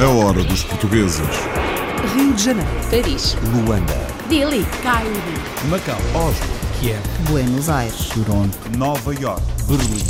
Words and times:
A 0.00 0.08
hora 0.08 0.42
dos 0.44 0.64
portugueses. 0.64 1.20
Rio 2.14 2.32
de 2.32 2.42
Janeiro. 2.42 2.70
Paris. 2.90 3.36
Luanda. 3.52 3.92
Delhi. 4.30 4.64
Cairo. 4.82 5.10
Macau. 5.68 5.98
Oslo. 6.14 6.46
Kiev. 6.80 7.02
Buenos 7.28 7.68
Aires. 7.68 8.08
Toronto. 8.08 8.56
Nova 8.78 9.14
York. 9.14 9.42
Berlim. 9.68 10.02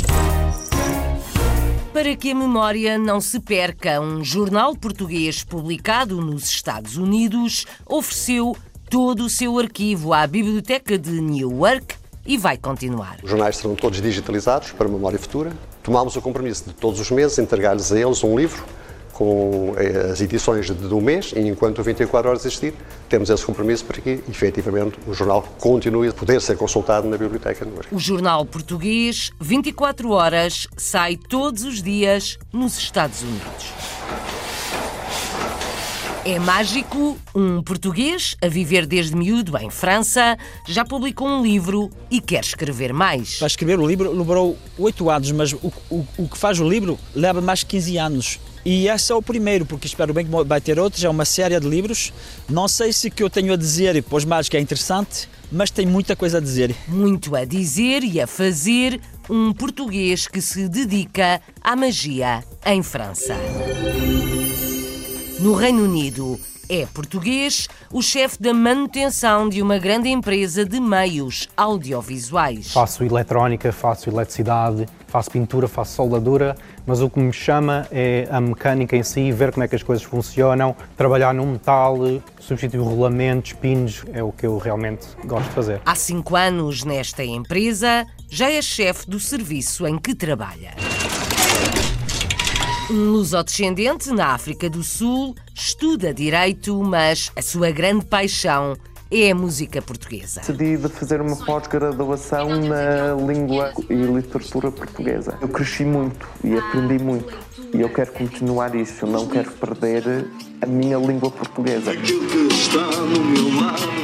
Para 1.91 2.15
que 2.15 2.31
a 2.31 2.35
memória 2.35 2.97
não 2.97 3.19
se 3.19 3.37
perca, 3.41 3.99
um 3.99 4.23
jornal 4.23 4.77
português 4.77 5.43
publicado 5.43 6.21
nos 6.21 6.45
Estados 6.45 6.95
Unidos 6.95 7.65
ofereceu 7.85 8.55
todo 8.89 9.25
o 9.25 9.29
seu 9.29 9.59
arquivo 9.59 10.13
à 10.13 10.25
Biblioteca 10.25 10.97
de 10.97 11.19
Newark 11.19 11.95
e 12.25 12.37
vai 12.37 12.57
continuar. 12.57 13.17
Os 13.21 13.29
jornais 13.29 13.57
serão 13.57 13.75
todos 13.75 14.01
digitalizados 14.01 14.71
para 14.71 14.87
memória 14.87 15.19
futura. 15.19 15.51
Tomámos 15.85 16.15
o 16.15 16.21
compromisso 16.21 16.63
de 16.65 16.73
todos 16.73 16.99
os 16.99 17.11
meses 17.11 17.37
entregar-lhes 17.37 17.91
a 17.91 17.99
eles 17.99 18.23
um 18.23 18.35
livro 18.35 18.65
com 19.13 19.75
eh, 19.77 20.11
as 20.11 20.19
edições 20.19 20.67
do 20.67 20.99
mês 20.99 21.31
e 21.35 21.39
enquanto 21.41 21.77
o 21.77 21.83
24 21.83 22.27
horas 22.27 22.43
existir, 22.43 22.73
temos 23.07 23.29
esse 23.29 23.45
compromisso 23.45 23.85
para 23.85 24.01
que, 24.01 24.19
efetivamente, 24.27 24.97
o 25.05 25.13
jornal 25.13 25.43
continue 25.59 26.07
a 26.07 26.11
poder 26.11 26.41
ser 26.41 26.57
consultado 26.57 27.07
na 27.07 27.17
biblioteca. 27.17 27.67
O 27.91 27.99
jornal 27.99 28.43
português, 28.47 29.31
24 29.39 30.09
horas, 30.09 30.67
sai 30.75 31.17
todos 31.17 31.63
os 31.63 31.83
dias 31.83 32.39
nos 32.51 32.79
Estados 32.79 33.21
Unidos. 33.21 33.84
É 36.27 36.39
mágico, 36.39 37.19
um 37.35 37.61
português 37.61 38.35
a 38.41 38.47
viver 38.47 38.87
desde 38.87 39.15
miúdo 39.15 39.55
em 39.59 39.69
França 39.69 40.35
já 40.67 40.83
publicou 40.83 41.27
um 41.27 41.43
livro 41.43 41.91
e 42.09 42.19
quer 42.19 42.43
escrever 42.43 42.91
mais. 42.91 43.37
Para 43.37 43.45
escrever 43.45 43.79
o 43.79 43.85
livro 43.85 44.09
demorou 44.09 44.57
oito 44.79 45.07
anos, 45.11 45.29
mas 45.31 45.53
o, 45.53 45.71
o, 45.87 46.03
o 46.17 46.27
que 46.27 46.35
faz 46.35 46.59
o 46.59 46.67
livro 46.67 46.97
leva 47.13 47.41
mais 47.41 47.63
15 47.63 47.97
anos. 47.99 48.39
E 48.65 48.87
esse 48.87 49.11
é 49.11 49.15
o 49.15 49.21
primeiro, 49.21 49.67
porque 49.67 49.85
espero 49.85 50.15
bem 50.15 50.25
que 50.25 50.31
vai 50.45 50.59
ter 50.59 50.79
outros. 50.79 51.03
É 51.03 51.09
uma 51.09 51.25
série 51.25 51.59
de 51.59 51.69
livros. 51.69 52.11
Não 52.49 52.67
sei 52.67 52.91
se 52.91 53.09
o 53.09 53.11
que 53.11 53.21
eu 53.21 53.29
tenho 53.29 53.53
a 53.53 53.55
dizer, 53.55 54.03
pois 54.09 54.25
mais 54.25 54.49
que 54.49 54.57
é 54.57 54.59
interessante, 54.59 55.29
mas 55.51 55.69
tem 55.69 55.85
muita 55.85 56.15
coisa 56.15 56.39
a 56.39 56.41
dizer. 56.41 56.75
Muito 56.87 57.35
a 57.35 57.45
dizer 57.45 58.03
e 58.03 58.19
a 58.19 58.25
fazer 58.25 58.99
um 59.29 59.53
português 59.53 60.27
que 60.27 60.41
se 60.41 60.67
dedica 60.67 61.39
à 61.61 61.75
magia 61.75 62.43
em 62.65 62.81
França. 62.81 63.35
No 65.45 65.53
Reino 65.53 65.83
Unido, 65.83 66.39
é 66.67 66.87
português 66.87 67.67
o 67.93 68.01
chefe 68.01 68.41
da 68.41 68.51
manutenção 68.51 69.47
de 69.47 69.61
uma 69.61 69.77
grande 69.77 70.09
empresa 70.09 70.65
de 70.65 70.79
meios 70.79 71.47
audiovisuais. 71.55 72.73
Faço 72.73 73.03
eletrónica, 73.03 73.71
faço 73.71 74.09
eletricidade, 74.09 74.87
faço 75.07 75.29
pintura, 75.29 75.67
faço 75.67 75.93
soldadura, 75.93 76.55
mas 76.83 76.99
o 76.99 77.11
que 77.11 77.19
me 77.19 77.31
chama 77.31 77.87
é 77.91 78.27
a 78.31 78.41
mecânica 78.41 78.97
em 78.97 79.03
si, 79.03 79.31
ver 79.31 79.51
como 79.51 79.63
é 79.63 79.67
que 79.67 79.75
as 79.75 79.83
coisas 79.83 80.03
funcionam, 80.03 80.75
trabalhar 80.97 81.31
no 81.31 81.45
metal, 81.45 81.95
substituir 82.39 82.79
rolamentos, 82.79 83.53
pinos, 83.53 84.03
é 84.13 84.23
o 84.23 84.31
que 84.31 84.47
eu 84.47 84.57
realmente 84.57 85.05
gosto 85.25 85.47
de 85.47 85.53
fazer. 85.53 85.79
Há 85.85 85.93
cinco 85.93 86.35
anos 86.35 86.83
nesta 86.83 87.23
empresa, 87.23 88.03
já 88.31 88.51
é 88.51 88.63
chefe 88.63 89.07
do 89.07 89.19
serviço 89.19 89.85
em 89.85 89.99
que 89.99 90.15
trabalha. 90.15 90.73
Um 92.89 93.11
lusodescendente 93.13 94.09
na 94.11 94.27
África 94.27 94.69
do 94.69 94.83
Sul, 94.83 95.35
estuda 95.55 96.13
direito, 96.13 96.83
mas 96.83 97.31
a 97.35 97.41
sua 97.41 97.71
grande 97.71 98.05
paixão 98.05 98.77
é 99.09 99.31
a 99.31 99.35
música 99.35 99.81
portuguesa. 99.81 100.41
Decidi 100.41 100.77
de 100.77 100.87
fazer 100.89 101.19
uma 101.19 101.35
pós-graduação 101.35 102.47
na 102.47 103.15
língua 103.15 103.73
e 103.89 103.95
literatura 103.95 104.71
portuguesa. 104.71 105.35
Eu 105.41 105.47
cresci 105.47 105.83
muito 105.83 106.27
e 106.43 106.55
aprendi 106.55 107.03
muito 107.03 107.35
e 107.73 107.81
eu 107.81 107.89
quero 107.89 108.11
continuar 108.11 108.75
isso, 108.75 109.07
não 109.07 109.25
quero 109.27 109.49
perder 109.53 110.29
a 110.61 110.67
minha 110.67 110.99
língua 110.99 111.31
portuguesa. 111.31 111.89
A 111.91 111.95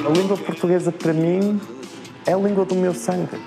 língua 0.10 0.38
portuguesa 0.38 0.92
para 0.92 1.14
mim 1.14 1.62
é 2.26 2.34
a 2.34 2.38
língua 2.38 2.66
do 2.66 2.74
meu 2.74 2.96
sangue. 2.96 3.38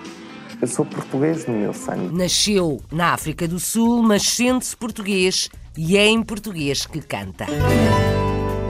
Eu 0.64 0.68
sou 0.68 0.86
português 0.86 1.46
no 1.46 1.52
meu 1.52 1.74
sangue. 1.74 2.16
Nasceu 2.16 2.80
na 2.90 3.12
África 3.12 3.46
do 3.46 3.60
Sul, 3.60 4.02
mas 4.02 4.22
sente-se 4.22 4.74
português 4.74 5.50
e 5.76 5.94
é 5.94 6.06
em 6.06 6.22
português 6.22 6.86
que 6.86 7.02
canta. 7.02 7.44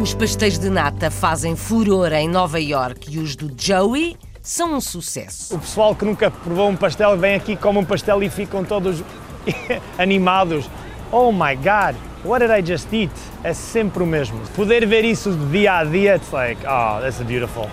Os 0.03 0.13
pastéis 0.13 0.59
de 0.59 0.71
nata 0.71 1.09
fazem 1.09 1.55
furor 1.55 2.13
em 2.13 2.29
Nova 2.29 2.61
York 2.61 3.15
e 3.15 3.21
os 3.21 3.37
do 3.37 3.49
Joey 3.57 4.17
são 4.43 4.75
um 4.75 4.81
sucesso. 4.81 5.55
O 5.55 5.61
pessoal 5.61 5.95
que 5.95 6.05
nunca 6.05 6.33
provou 6.33 6.69
um 6.69 6.75
pastel 6.75 7.17
vem 7.17 7.37
aqui, 7.37 7.55
come 7.55 7.79
um 7.79 7.85
pastel 7.85 8.21
e 8.25 8.29
ficam 8.29 8.65
todos 8.65 9.01
animados. 9.97 10.69
Oh 11.13 11.31
my 11.31 11.55
God, 11.55 11.95
what 12.25 12.45
did 12.45 12.51
I 12.51 12.61
just 12.61 12.93
eat? 12.93 13.13
É 13.45 13.55
sempre 13.55 14.03
o 14.03 14.07
mesmo. 14.07 14.41
Poder 14.57 14.85
ver 14.85 15.05
isso 15.05 15.31
dia 15.53 15.75
a 15.75 15.85
dia, 15.85 16.17
it's 16.17 16.33
like, 16.33 16.61
oh, 16.67 17.01
that's 17.01 17.23
beautiful. 17.23 17.71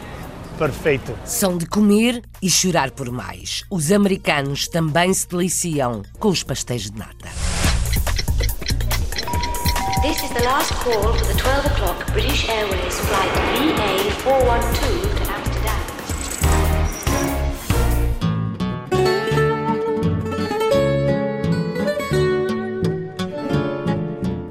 Perfeito. 0.61 1.17
São 1.25 1.57
de 1.57 1.65
comer 1.65 2.21
e 2.39 2.47
chorar 2.47 2.91
por 2.91 3.09
mais. 3.09 3.63
Os 3.67 3.91
americanos 3.91 4.67
também 4.67 5.11
se 5.11 5.27
deliciam 5.27 6.03
com 6.19 6.29
os 6.29 6.43
pastéis 6.43 6.83
de 6.83 6.99
nata. 6.99 7.29
This 10.03 10.21
is 10.21 10.29
the 10.29 10.43
last 10.43 10.71
call 10.75 11.15
for 11.15 11.25
the 11.25 11.33
12 11.33 11.65
o'clock 11.65 12.11
British 12.11 12.47
Airways 12.47 12.99
flight 12.99 13.31
VA412 14.23 15.10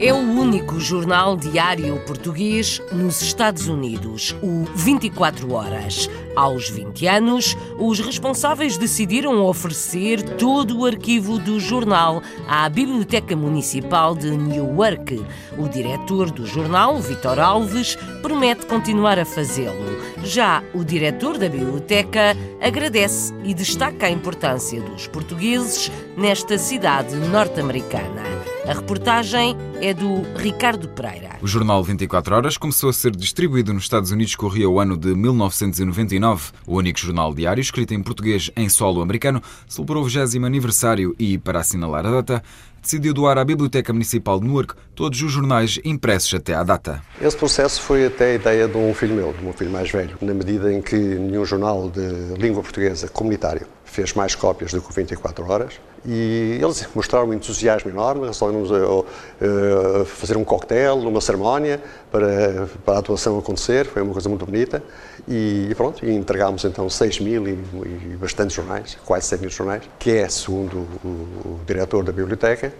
É 0.02 0.14
o 0.14 0.16
único 0.16 0.80
jornal 0.80 1.36
diário 1.36 2.00
português 2.06 2.80
nos 2.90 3.20
Estados 3.20 3.68
Unidos, 3.68 4.34
o 4.42 4.64
24 4.74 5.52
Horas. 5.52 6.08
Aos 6.34 6.70
20 6.70 7.06
anos, 7.06 7.54
os 7.78 8.00
responsáveis 8.00 8.78
decidiram 8.78 9.44
oferecer 9.44 10.22
todo 10.38 10.78
o 10.78 10.86
arquivo 10.86 11.38
do 11.38 11.60
jornal 11.60 12.22
à 12.48 12.66
Biblioteca 12.70 13.36
Municipal 13.36 14.14
de 14.14 14.30
Newark. 14.30 15.22
O 15.58 15.68
diretor 15.68 16.30
do 16.30 16.46
jornal, 16.46 16.98
Vitor 16.98 17.38
Alves, 17.38 17.94
promete 18.22 18.64
continuar 18.64 19.18
a 19.18 19.26
fazê-lo. 19.26 20.00
Já 20.24 20.62
o 20.72 20.82
diretor 20.82 21.36
da 21.36 21.50
biblioteca 21.50 22.34
agradece 22.58 23.34
e 23.44 23.52
destaca 23.52 24.06
a 24.06 24.10
importância 24.10 24.80
dos 24.80 25.06
portugueses 25.06 25.92
nesta 26.16 26.56
cidade 26.56 27.14
norte-americana. 27.16 28.39
A 28.66 28.74
reportagem 28.74 29.56
é 29.80 29.94
do 29.94 30.22
Ricardo 30.36 30.86
Pereira. 30.88 31.30
O 31.40 31.46
jornal 31.46 31.82
24 31.82 32.34
Horas 32.36 32.58
começou 32.58 32.90
a 32.90 32.92
ser 32.92 33.10
distribuído 33.16 33.72
nos 33.72 33.84
Estados 33.84 34.10
Unidos 34.10 34.36
corria 34.36 34.68
o 34.68 34.78
ano 34.78 34.98
de 34.98 35.14
1999. 35.14 36.52
O 36.66 36.76
único 36.76 36.98
jornal 36.98 37.34
diário 37.34 37.60
escrito 37.60 37.94
em 37.94 38.02
português 38.02 38.50
em 38.54 38.68
solo 38.68 39.00
americano 39.00 39.42
celebrou 39.66 40.04
o 40.04 40.06
20 40.06 40.44
aniversário 40.44 41.16
e, 41.18 41.38
para 41.38 41.60
assinalar 41.60 42.06
a 42.06 42.10
data, 42.10 42.42
decidiu 42.82 43.14
doar 43.14 43.38
à 43.38 43.44
Biblioteca 43.44 43.92
Municipal 43.92 44.38
de 44.38 44.46
Newark 44.46 44.74
todos 44.94 45.20
os 45.22 45.32
jornais 45.32 45.80
impressos 45.82 46.34
até 46.34 46.54
à 46.54 46.62
data. 46.62 47.02
Esse 47.20 47.36
processo 47.36 47.80
foi 47.80 48.06
até 48.06 48.32
a 48.32 48.34
ideia 48.34 48.68
de 48.68 48.76
um 48.76 48.92
filho 48.94 49.14
meu, 49.14 49.32
de 49.32 49.44
um 49.44 49.52
filho 49.54 49.70
mais 49.70 49.90
velho, 49.90 50.16
na 50.20 50.34
medida 50.34 50.72
em 50.72 50.82
que 50.82 50.96
nenhum 50.96 51.44
jornal 51.44 51.90
de 51.90 52.40
língua 52.40 52.62
portuguesa 52.62 53.08
comunitário 53.08 53.66
fez 53.84 54.12
mais 54.12 54.34
cópias 54.34 54.72
do 54.72 54.80
que 54.80 54.90
o 54.90 54.92
24 54.92 55.50
Horas 55.50 55.80
e 56.04 56.58
eles 56.62 56.88
mostraram 56.94 57.28
um 57.28 57.34
entusiasmo 57.34 57.90
enorme, 57.90 58.26
resolvemos 58.26 58.70
uh, 58.70 60.04
fazer 60.06 60.36
um 60.36 60.44
coquetel, 60.44 60.96
uma 60.98 61.20
cerimónia 61.20 61.80
para, 62.10 62.68
para 62.84 62.94
a 62.94 62.98
atuação 62.98 63.38
acontecer, 63.38 63.86
foi 63.86 64.00
uma 64.00 64.12
coisa 64.12 64.28
muito 64.28 64.46
bonita. 64.46 64.82
E, 65.28 65.72
pronto, 65.76 66.04
e 66.04 66.10
entregámos 66.12 66.64
então 66.64 66.88
6 66.88 67.20
mil 67.20 67.46
e, 67.46 67.52
e 67.52 68.16
bastantes 68.18 68.56
jornais, 68.56 68.96
quase 69.04 69.26
100 69.26 69.38
mil 69.38 69.50
jornais, 69.50 69.82
que 69.98 70.10
é, 70.12 70.28
segundo 70.28 70.88
o, 71.04 71.08
o 71.08 71.60
diretor 71.66 72.02
da 72.02 72.12
biblioteca, 72.12 72.72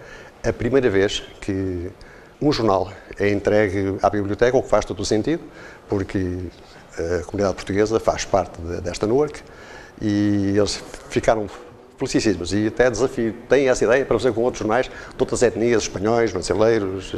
a 0.43 0.51
primeira 0.51 0.89
vez 0.89 1.21
que 1.39 1.91
um 2.41 2.51
jornal 2.51 2.91
é 3.19 3.29
entregue 3.29 3.97
à 4.01 4.09
biblioteca, 4.09 4.57
o 4.57 4.63
que 4.63 4.69
faz 4.69 4.83
todo 4.83 4.99
o 4.99 5.05
sentido, 5.05 5.43
porque 5.87 6.39
a 6.97 7.23
comunidade 7.25 7.53
portuguesa 7.53 7.99
faz 7.99 8.25
parte 8.25 8.59
de, 8.59 8.81
desta 8.81 9.05
NUARC 9.05 9.41
e 10.01 10.55
eles 10.57 10.81
ficaram 11.09 11.47
e 12.53 12.67
até 12.67 12.89
desafio, 12.89 13.33
têm 13.47 13.69
essa 13.69 13.83
ideia 13.83 14.05
para 14.05 14.17
fazer 14.17 14.33
com 14.33 14.41
outros 14.41 14.59
jornais 14.59 14.87
de 14.87 14.91
outras 15.19 15.41
etnias, 15.41 15.83
espanhóis, 15.83 16.31
brasileiros, 16.31 17.13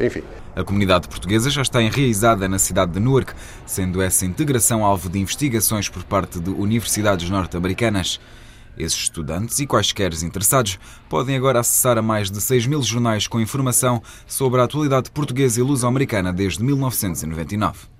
enfim. 0.00 0.22
A 0.56 0.64
comunidade 0.64 1.08
portuguesa 1.08 1.50
já 1.50 1.62
está 1.62 1.82
enraizada 1.82 2.48
na 2.48 2.58
cidade 2.58 2.92
de 2.92 3.00
Newark, 3.00 3.32
sendo 3.66 4.02
essa 4.02 4.24
integração 4.24 4.84
alvo 4.84 5.08
de 5.08 5.18
investigações 5.18 5.88
por 5.88 6.02
parte 6.04 6.40
de 6.40 6.50
universidades 6.50 7.28
norte-americanas. 7.28 8.18
Esses 8.78 8.98
estudantes 8.98 9.58
e 9.58 9.66
quaisquer 9.66 10.12
interessados 10.22 10.78
podem 11.08 11.36
agora 11.36 11.60
acessar 11.60 11.98
a 11.98 12.02
mais 12.02 12.30
de 12.30 12.40
6 12.40 12.66
mil 12.66 12.82
jornais 12.82 13.26
com 13.26 13.40
informação 13.40 14.02
sobre 14.26 14.60
a 14.60 14.64
atualidade 14.64 15.10
portuguesa 15.10 15.60
e 15.60 15.62
luso-americana 15.62 16.32
desde 16.32 16.62
1999. 16.64 17.99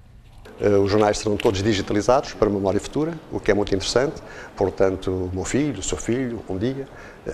Os 0.84 0.90
jornais 0.90 1.16
serão 1.16 1.38
todos 1.38 1.62
digitalizados 1.62 2.34
para 2.34 2.50
memória 2.50 2.78
futura, 2.78 3.14
o 3.32 3.40
que 3.40 3.50
é 3.50 3.54
muito 3.54 3.74
interessante. 3.74 4.20
Portanto, 4.54 5.10
o 5.10 5.30
meu 5.32 5.44
filho, 5.44 5.80
o 5.80 5.82
seu 5.82 5.96
filho, 5.96 6.42
um 6.50 6.58
dia, 6.58 6.86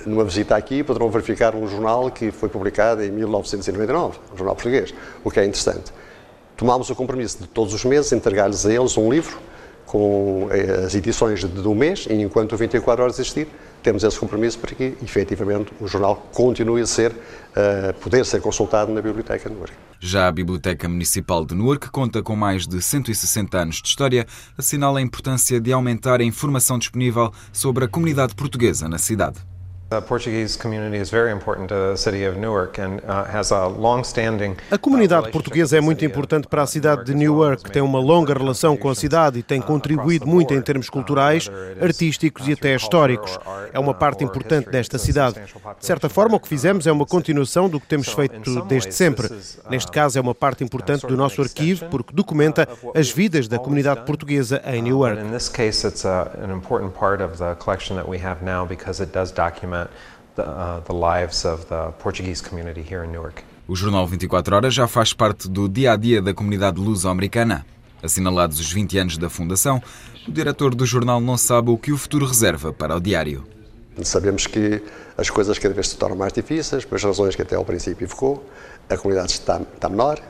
numa 0.07 0.23
visita 0.23 0.55
aqui, 0.55 0.85
poderão 0.85 1.11
verificar 1.11 1.57
um 1.57 1.67
jornal 1.67 2.09
que 2.09 2.31
foi 2.31 2.49
publicado 2.49 3.03
em 3.03 3.11
1999, 3.11 4.21
um 4.33 4.37
jornal 4.37 4.55
português, 4.55 4.95
o 5.25 5.31
que 5.31 5.41
é 5.41 5.45
interessante. 5.45 5.93
Tomámos 6.57 6.89
o 6.89 6.95
compromisso 6.95 7.39
de 7.39 7.49
todos 7.49 7.75
os 7.75 7.85
meses 7.85 8.13
entregar-lhes 8.13 8.65
a 8.65 8.73
eles 8.73 8.97
um 8.97 9.11
livro 9.11 9.39
com 9.87 10.49
as 10.85 10.95
edições 10.95 11.43
do 11.43 11.75
mês, 11.75 12.07
enquanto 12.09 12.53
o 12.53 12.57
24 12.57 13.03
horas 13.03 13.19
existir, 13.19 13.49
temos 13.87 14.03
esse 14.03 14.19
compromisso 14.19 14.59
para 14.59 14.75
que, 14.75 14.97
efetivamente, 15.01 15.73
o 15.81 15.87
jornal 15.87 16.29
continue 16.35 16.83
a 16.83 16.87
ser, 16.87 17.13
a 17.55 17.93
poder 17.93 18.27
ser 18.27 18.41
consultado 18.41 18.93
na 18.93 19.01
Biblioteca 19.01 19.49
de 19.49 19.55
Newark. 19.55 19.73
Já 20.01 20.27
a 20.27 20.33
Biblioteca 20.33 20.89
Municipal 20.89 21.45
de 21.47 21.55
Newark 21.55 21.89
conta 21.91 22.21
com 22.21 22.35
mais 22.35 22.67
de 22.67 22.83
160 22.83 23.57
anos 23.57 23.77
de 23.77 23.87
história, 23.87 24.27
assinala 24.59 24.99
a 24.99 25.03
importância 25.03 25.61
de 25.61 25.73
aumentar 25.73 26.21
a 26.21 26.25
informação 26.25 26.81
disponível 26.81 27.33
sobre 27.53 27.85
a 27.85 27.89
comunidade 27.89 28.35
portuguesa 28.35 28.89
na 28.89 28.99
cidade. 28.99 29.39
A 34.69 34.77
comunidade 34.77 35.31
portuguesa 35.31 35.79
é 35.79 35.81
muito 35.81 36.05
importante 36.05 36.49
para 36.49 36.63
a 36.63 36.67
cidade 36.67 37.05
de 37.05 37.15
Newark, 37.15 37.71
tem 37.71 37.81
uma 37.81 38.01
longa 38.01 38.35
relação 38.35 38.77
com 38.77 38.89
a 38.89 38.97
cidade 38.97 39.39
e 39.39 39.43
tem 39.45 39.61
contribuído 39.61 40.27
muito 40.27 40.53
em 40.53 40.61
termos 40.61 40.91
culturais, 40.91 41.49
artísticos 41.81 42.49
e 42.49 42.53
até 42.55 42.75
históricos. 42.75 43.39
É 43.73 43.79
uma 43.79 43.95
parte 43.95 44.25
importante 44.25 44.69
desta 44.69 44.99
cidade. 44.99 45.41
De 45.79 45.87
certa 45.87 46.09
forma, 46.09 46.37
o 46.37 46.41
que 46.41 46.49
fizemos 46.49 46.89
é 46.89 46.91
uma 46.91 47.07
continuação 47.07 47.69
do 47.69 47.79
que 47.79 47.87
temos 47.87 48.09
feito 48.09 48.63
desde 48.63 48.93
sempre. 48.93 49.29
Neste 49.71 49.93
caso, 49.93 50.19
é 50.19 50.21
uma 50.21 50.35
parte 50.35 50.65
importante 50.65 51.07
do 51.07 51.17
nosso 51.17 51.41
arquivo 51.41 51.87
porque 51.91 52.13
documenta 52.13 52.69
as 52.93 53.09
vidas 53.09 53.47
da 53.47 53.57
comunidade 53.57 54.05
portuguesa 54.05 54.61
em 54.67 54.83
Newark. 54.83 55.23
The, 60.37 60.43
uh, 60.43 60.81
the 60.85 60.93
lives 60.93 61.47
of 61.47 61.65
the 61.67 61.93
Portuguese 61.99 62.43
community 62.47 62.83
here 62.83 63.05
in 63.05 63.11
Newark. 63.11 63.43
O 63.67 63.75
Jornal 63.75 64.07
24 64.07 64.55
Horas 64.55 64.75
já 64.75 64.87
faz 64.87 65.13
parte 65.13 65.49
do 65.49 65.67
dia 65.67 65.93
a 65.93 65.97
dia 65.97 66.21
da 66.21 66.35
comunidade 66.35 66.79
luso-americana. 66.79 67.65
Assinalados 68.03 68.61
os 68.61 68.71
20 68.71 68.99
anos 68.99 69.19
da 69.19 69.31
fundação, 69.31 69.83
o 70.29 70.31
diretor 70.31 70.75
do 70.75 70.85
jornal 70.85 71.21
não 71.21 71.39
sabe 71.39 71.71
o 71.71 71.79
que 71.79 71.91
o 71.91 71.97
futuro 71.97 72.27
reserva 72.27 72.73
para 72.73 72.95
o 72.95 73.01
diário. 73.01 73.45
Sabemos 74.03 74.47
que 74.47 74.83
as 75.17 75.31
coisas 75.31 75.59
cada 75.59 75.73
vez 75.73 75.89
se 75.89 75.97
tornam 75.97 76.19
mais 76.19 76.33
difíceis, 76.33 76.85
pelas 76.85 77.03
razões 77.03 77.35
que 77.35 77.41
até 77.41 77.57
ao 77.57 77.65
princípio 77.65 78.05
evocou. 78.05 78.45
A 78.91 78.97
comunidade 78.97 79.33
está, 79.33 79.61
está 79.75 79.89
menor, 79.89 80.21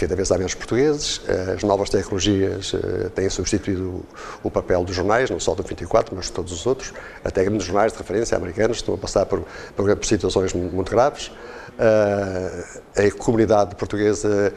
cada 0.00 0.16
vez 0.16 0.32
há 0.32 0.38
menos 0.38 0.54
portugueses, 0.54 1.20
as 1.54 1.62
novas 1.62 1.90
tecnologias 1.90 2.72
têm 3.14 3.28
substituído 3.28 4.02
o 4.42 4.50
papel 4.50 4.82
dos 4.82 4.96
jornais, 4.96 5.28
não 5.28 5.38
só 5.38 5.54
do 5.54 5.62
24, 5.62 6.16
mas 6.16 6.26
de 6.26 6.32
todos 6.32 6.52
os 6.52 6.66
outros, 6.66 6.94
até 7.22 7.44
grandes 7.44 7.66
jornais 7.66 7.92
de 7.92 7.98
referência 7.98 8.34
americanos 8.34 8.78
estão 8.78 8.94
a 8.94 8.96
passar 8.96 9.26
por, 9.26 9.44
por 9.76 10.04
situações 10.06 10.54
muito 10.54 10.90
graves. 10.90 11.30
A 11.78 13.10
comunidade 13.18 13.74
portuguesa 13.74 14.54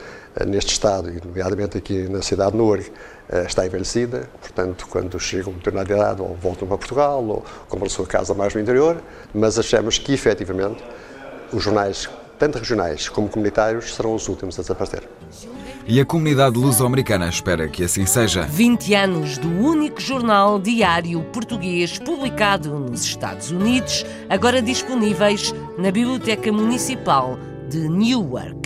neste 0.48 0.72
Estado, 0.72 1.10
e 1.10 1.20
nomeadamente 1.26 1.78
aqui 1.78 2.08
na 2.08 2.22
cidade 2.22 2.54
de 2.54 2.58
Newark, 2.58 2.90
está 3.46 3.66
envelhecida, 3.66 4.30
portanto, 4.40 4.88
quando 4.90 5.20
chegam 5.20 5.52
a 5.52 5.58
determinada 5.58 5.94
idade, 5.94 6.22
ou 6.22 6.36
voltam 6.36 6.66
para 6.66 6.78
Portugal, 6.78 7.22
ou 7.22 7.46
compram 7.68 7.88
a 7.88 7.90
sua 7.90 8.08
casa 8.08 8.34
mais 8.34 8.54
no 8.54 8.62
interior, 8.62 8.96
mas 9.34 9.60
achamos 9.60 9.98
que, 9.98 10.14
efetivamente, 10.14 10.82
os 11.52 11.62
jornais 11.62 12.10
tanto 12.44 12.60
regionais 12.60 13.08
como 13.08 13.30
comunitários, 13.30 13.96
serão 13.96 14.16
os 14.16 14.28
últimos 14.28 14.60
a 14.60 14.62
desaparecer. 14.62 15.08
E 15.88 15.98
a 16.00 16.06
comunidade 16.06 16.58
luso-americana 16.58 17.30
espera 17.30 17.70
que 17.70 17.86
assim 17.86 18.06
seja. 18.06 18.42
20 18.42 18.94
anos 18.96 19.38
do 19.38 19.48
único 19.48 20.02
jornal 20.02 20.60
diário 20.60 21.24
português 21.32 21.98
publicado 22.00 22.78
nos 22.80 23.04
Estados 23.06 23.50
Unidos, 23.50 24.06
agora 24.30 24.62
disponíveis 24.62 25.54
na 25.78 25.90
Biblioteca 25.90 26.52
Municipal 26.52 27.40
de 27.70 27.88
Newark. 27.88 28.63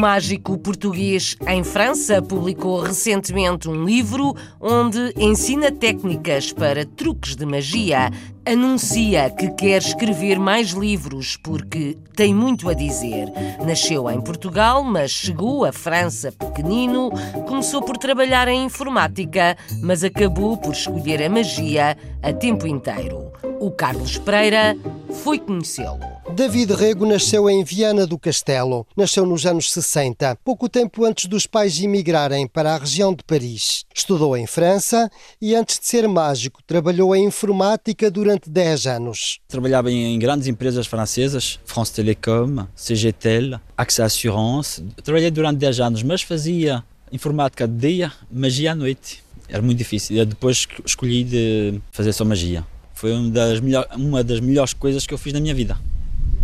Mágico 0.00 0.56
português 0.56 1.36
em 1.46 1.62
França 1.62 2.22
publicou 2.22 2.80
recentemente 2.80 3.68
um 3.68 3.84
livro 3.84 4.34
onde 4.58 5.12
ensina 5.14 5.70
técnicas 5.70 6.54
para 6.54 6.86
truques 6.86 7.36
de 7.36 7.44
magia. 7.44 8.10
Anuncia 8.46 9.28
que 9.28 9.50
quer 9.50 9.82
escrever 9.82 10.38
mais 10.38 10.70
livros 10.70 11.36
porque 11.36 11.98
tem 12.16 12.34
muito 12.34 12.70
a 12.70 12.72
dizer. 12.72 13.26
Nasceu 13.66 14.10
em 14.10 14.22
Portugal, 14.22 14.82
mas 14.82 15.10
chegou 15.10 15.66
à 15.66 15.72
França 15.72 16.32
pequenino, 16.32 17.10
começou 17.46 17.82
por 17.82 17.98
trabalhar 17.98 18.48
em 18.48 18.64
informática, 18.64 19.54
mas 19.82 20.02
acabou 20.02 20.56
por 20.56 20.72
escolher 20.72 21.22
a 21.22 21.28
magia 21.28 21.94
a 22.22 22.32
tempo 22.32 22.66
inteiro. 22.66 23.30
O 23.60 23.70
Carlos 23.70 24.16
Pereira 24.16 24.74
foi 25.22 25.38
conhecê-lo. 25.38 26.00
David 26.32 26.72
Rego 26.72 27.04
nasceu 27.04 27.50
em 27.50 27.62
Viana 27.62 28.06
do 28.06 28.18
Castelo. 28.18 28.86
Nasceu 28.96 29.26
nos 29.26 29.44
anos 29.44 29.70
60, 29.70 30.34
pouco 30.42 30.66
tempo 30.66 31.04
antes 31.04 31.26
dos 31.26 31.46
pais 31.46 31.78
emigrarem 31.78 32.48
para 32.48 32.72
a 32.72 32.78
região 32.78 33.12
de 33.12 33.22
Paris. 33.22 33.84
Estudou 33.94 34.34
em 34.34 34.46
França 34.46 35.10
e, 35.38 35.54
antes 35.54 35.78
de 35.78 35.86
ser 35.86 36.08
mágico, 36.08 36.62
trabalhou 36.66 37.14
em 37.14 37.26
informática 37.26 38.10
durante 38.10 38.48
10 38.48 38.86
anos. 38.86 39.40
Trabalhava 39.46 39.92
em 39.92 40.18
grandes 40.18 40.48
empresas 40.48 40.86
francesas, 40.86 41.60
France 41.66 41.92
Telecom, 41.92 42.66
CGTEL, 42.74 43.60
AXA 43.76 44.06
Assurance. 44.06 44.82
Trabalhei 45.04 45.30
durante 45.30 45.58
10 45.58 45.80
anos, 45.80 46.02
mas 46.02 46.22
fazia 46.22 46.82
informática 47.12 47.68
de 47.68 47.76
dia, 47.76 48.12
magia 48.32 48.72
à 48.72 48.74
noite. 48.74 49.22
Era 49.50 49.60
muito 49.60 49.76
difícil. 49.76 50.16
Eu 50.16 50.24
depois 50.24 50.66
escolhi 50.86 51.24
de 51.24 51.78
fazer 51.92 52.14
só 52.14 52.24
magia. 52.24 52.64
Foi 53.00 53.14
uma 53.14 53.30
das, 53.30 53.60
melhor, 53.60 53.88
uma 53.96 54.22
das 54.22 54.40
melhores 54.40 54.74
coisas 54.74 55.06
que 55.06 55.14
eu 55.14 55.16
fiz 55.16 55.32
na 55.32 55.40
minha 55.40 55.54
vida. 55.54 55.74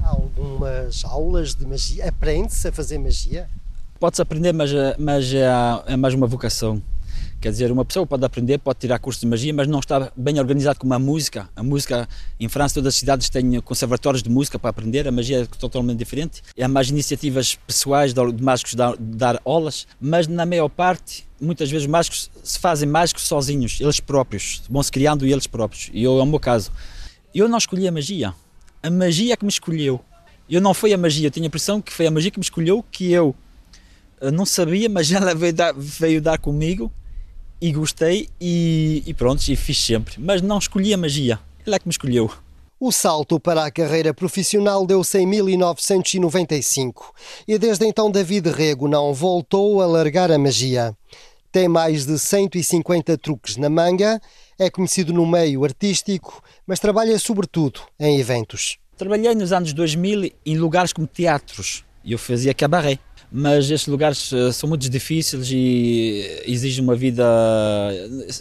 Há 0.03 0.08
algumas 0.08 1.05
aulas 1.05 1.55
de 1.55 1.67
magia? 1.67 2.08
Aprende-se 2.08 2.67
a 2.67 2.73
fazer 2.73 2.97
magia? 2.97 3.47
Pode-se 4.00 4.23
aprender, 4.23 4.55
mas, 4.55 4.70
mas 4.99 5.35
é, 5.35 5.44
é 5.87 5.97
mais 5.99 6.14
uma 6.14 6.26
vocação. 6.26 6.81
Quer 7.47 7.53
dizer, 7.53 7.71
uma 7.71 7.85
pessoa 7.85 8.05
pode 8.05 8.25
aprender, 8.25 8.59
pode 8.59 8.81
tirar 8.81 8.99
curso 8.99 9.21
de 9.21 9.27
magia, 9.29 9.55
mas 9.55 9.69
não 9.69 9.79
está 9.79 10.11
bem 10.17 10.41
organizado 10.41 10.81
como 10.81 10.93
a 10.93 10.99
música. 10.99 11.49
A 11.55 11.63
música, 11.63 12.09
em 12.41 12.49
França, 12.49 12.75
todas 12.75 12.93
as 12.93 12.99
cidades 12.99 13.31
têm 13.31 13.61
conservatórios 13.61 14.21
de 14.21 14.29
música 14.29 14.59
para 14.59 14.71
aprender, 14.71 15.07
a 15.07 15.12
magia 15.12 15.43
é 15.43 15.47
totalmente 15.47 15.97
diferente. 15.97 16.43
Há 16.61 16.67
mais 16.67 16.88
iniciativas 16.88 17.55
pessoais 17.55 18.12
de 18.12 18.43
mágicos 18.43 18.73
de 18.73 18.83
dar 18.99 19.41
aulas, 19.45 19.87
mas 20.00 20.26
na 20.26 20.45
maior 20.45 20.69
parte, 20.69 21.25
muitas 21.41 21.71
vezes 21.71 21.87
os 21.87 21.88
mágicos 21.88 22.29
se 22.43 22.59
fazem 22.59 22.88
mágicos 22.88 23.23
sozinhos, 23.23 23.81
eles 23.81 24.00
próprios, 24.00 24.65
vão 24.69 24.83
se 24.83 24.91
criando 24.91 25.25
eles 25.25 25.47
próprios. 25.47 25.88
E 25.95 26.03
eu, 26.03 26.19
é 26.19 26.23
o 26.25 26.26
meu 26.26 26.41
caso. 26.41 26.73
Eu 27.33 27.49
não 27.49 27.59
escolhi 27.59 27.87
a 27.87 27.93
magia, 27.93 28.35
a 28.83 28.91
magia 28.91 29.35
é 29.35 29.37
que 29.37 29.45
me 29.45 29.53
escolheu. 29.53 30.00
Eu 30.50 30.61
não 30.61 30.75
foi 30.75 30.93
a 30.93 30.99
magia, 30.99 31.29
eu 31.29 31.31
tenho 31.31 31.45
a 31.45 31.47
impressão 31.47 31.81
que 31.81 31.93
foi 31.93 32.09
a 32.09 32.11
magia 32.11 32.33
que 32.33 32.41
me 32.41 32.45
escolheu, 32.45 32.85
que 32.91 33.12
eu 33.12 33.37
não 34.33 34.45
sabia, 34.45 34.88
mas 34.88 35.09
ela 35.15 35.33
veio 35.33 35.53
dar, 35.53 35.73
veio 35.76 36.21
dar 36.21 36.38
comigo 36.38 36.91
e 37.61 37.73
gostei 37.73 38.29
e, 38.41 39.03
e 39.07 39.15
pronto, 39.15 39.47
e 39.49 39.57
fiz 39.57 39.79
sempre. 39.83 40.15
Mas 40.19 40.43
não 40.43 40.59
escolhi 40.59 40.93
a 40.93 40.97
magia, 40.97 41.39
ela 41.67 41.77
é 41.77 41.79
que 41.79 41.87
me 41.87 41.93
escolheu. 41.93 42.31
O 42.79 42.93
salto 42.93 43.41
para 43.41 43.65
a 43.65 43.71
carreira 43.71 44.13
profissional 44.13 44.87
deu-se 44.87 45.19
em 45.19 45.27
1995 45.27 47.15
e 47.49 47.59
desde 47.59 47.87
então 47.87 48.11
David 48.11 48.51
Rego 48.51 48.87
não 48.87 49.15
voltou 49.15 49.81
a 49.81 49.87
largar 49.87 50.31
a 50.31 50.37
magia. 50.39 50.95
Tem 51.51 51.69
mais 51.69 52.05
de 52.05 52.19
150 52.19 53.17
truques 53.17 53.57
na 53.57 53.71
manga, 53.71 54.21
é 54.59 54.69
conhecido 54.69 55.11
no 55.15 55.25
meio 55.25 55.65
artístico, 55.65 56.43
mas 56.67 56.79
trabalha 56.79 57.19
sobretudo 57.19 57.81
em 57.99 58.21
eventos. 58.21 58.77
Trabalhei 58.99 59.35
nos 59.35 59.53
anos 59.53 59.73
2000 59.73 60.33
em 60.45 60.59
lugares 60.59 60.93
como 60.93 61.07
teatros 61.07 61.86
e 62.07 62.13
eu 62.13 62.19
fazia 62.19 62.55
cabaré. 62.55 62.99
Mas 63.31 63.69
estes 63.69 63.89
lugares 63.89 64.31
são 64.55 64.69
muito 64.69 64.89
difíceis 64.89 65.51
e 65.51 66.43
exigem 66.47 66.83
uma 66.83 66.95
vida 66.95 67.25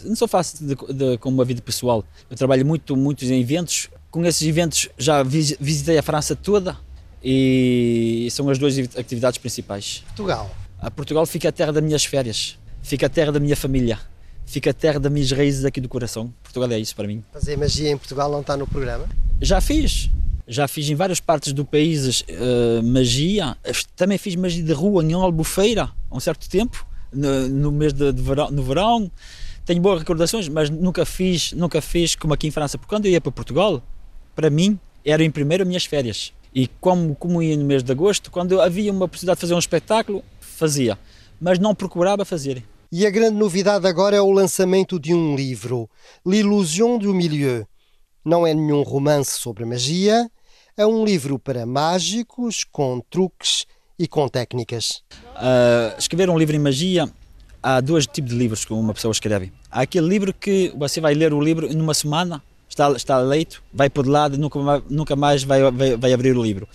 não 0.04 0.14
sou 0.14 0.28
fácil 0.28 0.64
de, 0.64 0.74
de, 0.94 1.18
com 1.18 1.28
uma 1.28 1.44
vida 1.44 1.60
pessoal. 1.60 2.04
Eu 2.30 2.36
trabalho 2.36 2.64
muito 2.64 2.96
muito 2.96 3.24
em 3.24 3.40
eventos. 3.40 3.90
Com 4.12 4.24
esses 4.24 4.46
eventos 4.46 4.88
já 4.96 5.24
visitei 5.24 5.98
a 5.98 6.02
França 6.02 6.36
toda 6.36 6.76
e 7.22 8.28
são 8.30 8.48
as 8.48 8.58
duas 8.58 8.78
atividades 8.96 9.38
principais. 9.38 10.04
Portugal. 10.06 10.48
A 10.78 10.88
Portugal 10.88 11.26
fica 11.26 11.48
a 11.48 11.52
terra 11.52 11.72
das 11.72 11.82
minhas 11.82 12.04
férias. 12.04 12.56
Fica 12.80 13.06
a 13.06 13.08
terra 13.08 13.32
da 13.32 13.40
minha 13.40 13.56
família. 13.56 13.98
Fica 14.46 14.70
a 14.70 14.72
terra 14.72 15.00
das 15.00 15.10
minhas 15.10 15.32
raízes 15.32 15.64
aqui 15.64 15.80
do 15.80 15.88
coração. 15.88 16.32
Portugal 16.44 16.70
é 16.70 16.78
isso 16.78 16.94
para 16.94 17.08
mim. 17.08 17.24
Fazer 17.32 17.56
magia 17.56 17.90
em 17.90 17.98
Portugal 17.98 18.30
não 18.30 18.42
está 18.42 18.56
no 18.56 18.68
programa? 18.68 19.06
Já 19.42 19.60
fiz 19.60 20.08
Já 20.48 20.68
fiz 20.68 20.88
em 20.88 20.94
várias 20.94 21.18
partes 21.18 21.52
do 21.52 21.64
país 21.64 22.20
uh, 22.20 22.82
magia. 22.82 23.56
Também 23.96 24.16
fiz 24.16 24.36
magia 24.36 24.62
de 24.62 24.72
rua 24.72 25.02
em 25.02 25.12
Albufeira, 25.12 25.90
há 26.10 26.16
um 26.16 26.20
certo 26.20 26.48
tempo, 26.48 26.86
no, 27.12 27.48
no 27.48 27.72
mês 27.72 27.92
de, 27.92 28.12
de 28.12 28.22
verão, 28.22 28.50
no 28.50 28.62
verão. 28.62 29.10
Tenho 29.64 29.80
boas 29.80 29.98
recordações, 29.98 30.48
mas 30.48 30.70
nunca 30.70 31.04
fiz, 31.04 31.52
nunca 31.52 31.82
fiz 31.82 32.14
como 32.14 32.32
aqui 32.32 32.46
em 32.46 32.52
França. 32.52 32.78
Porque 32.78 32.94
quando 32.94 33.06
eu 33.06 33.12
ia 33.12 33.20
para 33.20 33.32
Portugal, 33.32 33.82
para 34.36 34.48
mim, 34.48 34.78
era 35.04 35.24
em 35.24 35.30
primeiro 35.30 35.64
as 35.64 35.66
minhas 35.66 35.84
férias. 35.84 36.32
E 36.54 36.68
como, 36.80 37.16
como 37.16 37.42
ia 37.42 37.56
no 37.56 37.64
mês 37.64 37.82
de 37.82 37.90
agosto, 37.90 38.30
quando 38.30 38.60
havia 38.60 38.92
uma 38.92 39.08
possibilidade 39.08 39.38
de 39.38 39.40
fazer 39.40 39.54
um 39.54 39.58
espetáculo, 39.58 40.22
fazia. 40.38 40.96
Mas 41.40 41.58
não 41.58 41.74
procurava 41.74 42.24
fazer. 42.24 42.62
E 42.90 43.04
a 43.04 43.10
grande 43.10 43.36
novidade 43.36 43.86
agora 43.86 44.16
é 44.16 44.20
o 44.20 44.30
lançamento 44.30 44.98
de 45.00 45.12
um 45.12 45.34
livro, 45.34 45.90
L'Illusion 46.24 46.98
du 46.98 47.12
Milieu. 47.12 47.66
Não 48.24 48.46
é 48.46 48.54
nenhum 48.54 48.82
romance 48.82 49.38
sobre 49.38 49.64
magia, 49.64 50.30
é 50.76 50.86
um 50.86 51.04
livro 51.04 51.38
para 51.38 51.64
mágicos, 51.64 52.62
com 52.64 53.00
truques 53.08 53.64
e 53.98 54.06
com 54.06 54.28
técnicas. 54.28 55.02
Uh, 55.36 55.98
escrever 55.98 56.28
um 56.28 56.38
livro 56.38 56.54
em 56.54 56.58
magia, 56.58 57.08
há 57.62 57.80
dois 57.80 58.06
tipos 58.06 58.32
de 58.32 58.36
livros 58.36 58.64
que 58.64 58.72
uma 58.74 58.92
pessoa 58.92 59.10
escreve. 59.10 59.52
Há 59.70 59.82
aquele 59.82 60.06
livro 60.06 60.34
que 60.34 60.72
você 60.76 61.00
vai 61.00 61.14
ler 61.14 61.32
o 61.32 61.40
livro 61.40 61.72
numa 61.74 61.94
semana, 61.94 62.42
está, 62.68 62.92
está 62.92 63.18
leito, 63.18 63.62
vai 63.72 63.88
por 63.88 64.04
de 64.04 64.10
lado, 64.10 64.36
nunca, 64.36 64.58
nunca 64.90 65.16
mais 65.16 65.42
vai, 65.42 65.70
vai, 65.70 65.96
vai 65.96 66.12
abrir 66.12 66.36
o 66.36 66.42
livro. 66.42 66.68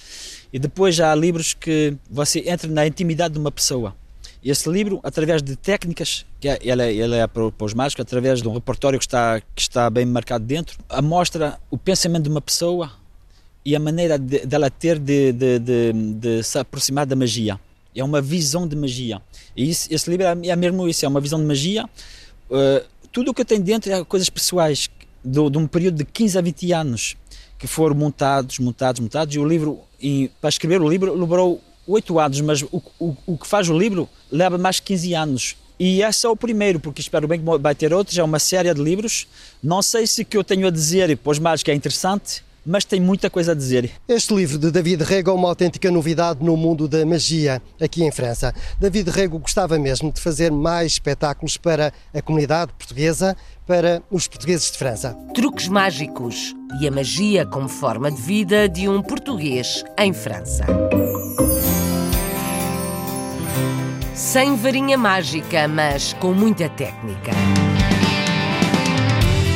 E 0.51 0.57
depois 0.57 0.99
há 0.99 1.13
livros 1.13 1.53
que 1.53 1.95
você 2.09 2.43
entra 2.47 2.67
na 2.69 2.87
intimidade 2.87 3.35
de 3.35 3.39
uma 3.39 3.51
pessoa 3.51 3.95
esse 4.43 4.67
livro, 4.67 4.99
através 5.03 5.43
de 5.43 5.55
técnicas, 5.55 6.25
que 6.39 6.49
é, 6.49 6.57
ele, 6.63 6.81
é, 6.81 6.91
ele 6.91 7.15
é 7.15 7.27
para, 7.27 7.51
para 7.51 7.65
os 7.65 7.75
mágicos, 7.75 8.01
através 8.01 8.41
de 8.41 8.47
um 8.47 8.53
repertório 8.53 8.97
que 8.97 9.05
está, 9.05 9.39
que 9.39 9.61
está 9.61 9.87
bem 9.87 10.03
marcado 10.03 10.43
dentro, 10.43 10.79
mostra 11.03 11.59
o 11.69 11.77
pensamento 11.77 12.23
de 12.23 12.29
uma 12.29 12.41
pessoa 12.41 12.91
e 13.63 13.75
a 13.75 13.79
maneira 13.79 14.17
dela 14.17 14.69
de, 14.69 14.73
de 14.73 14.79
ter 14.79 14.99
de, 14.99 15.31
de, 15.31 15.93
de, 15.93 16.43
se 16.43 16.57
aproximar 16.57 17.05
da 17.05 17.15
magia. 17.15 17.59
É 17.95 18.03
uma 18.03 18.21
visão 18.21 18.67
de 18.67 18.75
magia. 18.75 19.21
E 19.55 19.69
isso, 19.69 19.87
esse 19.91 20.09
livro 20.09 20.25
é, 20.25 20.47
é 20.47 20.55
mesmo 20.55 20.87
isso, 20.87 21.05
é 21.05 21.07
uma 21.07 21.19
visão 21.19 21.39
de 21.39 21.45
magia. 21.45 21.85
Uh, 22.49 22.85
tudo 23.11 23.31
o 23.31 23.33
que 23.33 23.43
tem 23.43 23.59
dentro 23.59 23.91
é 23.91 24.03
coisas 24.03 24.29
pessoais, 24.29 24.89
do, 25.23 25.49
de 25.49 25.57
um 25.57 25.67
período 25.67 25.97
de 25.97 26.05
15 26.05 26.37
a 26.37 26.41
20 26.41 26.71
anos, 26.71 27.15
que 27.59 27.67
foram 27.67 27.95
montados, 27.95 28.57
montados, 28.59 28.99
montados, 28.99 29.35
e 29.35 29.39
o 29.39 29.45
livro, 29.45 29.79
e, 30.01 30.31
para 30.39 30.49
escrever 30.49 30.81
o 30.81 30.89
livro, 30.89 31.13
lembrou 31.13 31.61
oito 31.87 32.17
anos, 32.19 32.39
mas 32.41 32.61
o, 32.63 32.81
o, 32.99 33.15
o 33.25 33.37
que 33.37 33.45
faz 33.45 33.69
o 33.69 33.77
livro 33.77 34.09
leva 34.31 34.57
mais 34.57 34.79
15 34.79 35.13
anos. 35.13 35.55
E 35.79 36.03
esse 36.03 36.25
é 36.25 36.29
o 36.29 36.35
primeiro, 36.35 36.79
porque 36.79 37.01
espero 37.01 37.27
bem 37.27 37.39
que 37.39 37.45
vai 37.59 37.73
ter 37.73 37.91
outros. 37.91 38.15
É 38.15 38.23
uma 38.23 38.37
série 38.37 38.71
de 38.71 38.79
livros. 38.79 39.27
Não 39.63 39.81
sei 39.81 40.05
se 40.05 40.21
o 40.21 40.25
que 40.25 40.37
eu 40.37 40.43
tenho 40.43 40.67
a 40.67 40.69
dizer 40.69 41.17
para 41.17 41.31
os 41.31 41.39
mágicos 41.39 41.71
é 41.71 41.75
interessante, 41.75 42.43
mas 42.65 42.85
tem 42.85 42.99
muita 42.99 43.29
coisa 43.29 43.51
a 43.51 43.55
dizer. 43.55 43.91
Este 44.07 44.33
livro 44.33 44.57
de 44.57 44.71
David 44.71 45.03
Rego 45.03 45.31
é 45.31 45.33
uma 45.33 45.47
autêntica 45.47 45.89
novidade 45.89 46.43
no 46.43 46.55
mundo 46.55 46.87
da 46.87 47.05
magia 47.05 47.61
aqui 47.79 48.03
em 48.03 48.11
França. 48.11 48.53
David 48.79 49.09
Rego 49.09 49.39
gostava 49.39 49.77
mesmo 49.77 50.11
de 50.11 50.21
fazer 50.21 50.51
mais 50.51 50.93
espetáculos 50.93 51.57
para 51.57 51.93
a 52.13 52.21
comunidade 52.21 52.71
portuguesa, 52.73 53.35
para 53.65 54.01
os 54.11 54.27
portugueses 54.27 54.71
de 54.71 54.77
França. 54.77 55.17
Truques 55.33 55.67
mágicos 55.67 56.53
e 56.79 56.87
a 56.87 56.91
magia 56.91 57.45
como 57.45 57.69
forma 57.69 58.11
de 58.11 58.21
vida 58.21 58.67
de 58.67 58.87
um 58.87 59.01
português 59.01 59.83
em 59.97 60.13
França. 60.13 60.65
Sem 64.13 64.55
varinha 64.55 64.97
mágica, 64.97 65.67
mas 65.67 66.13
com 66.13 66.33
muita 66.33 66.69
técnica. 66.69 67.31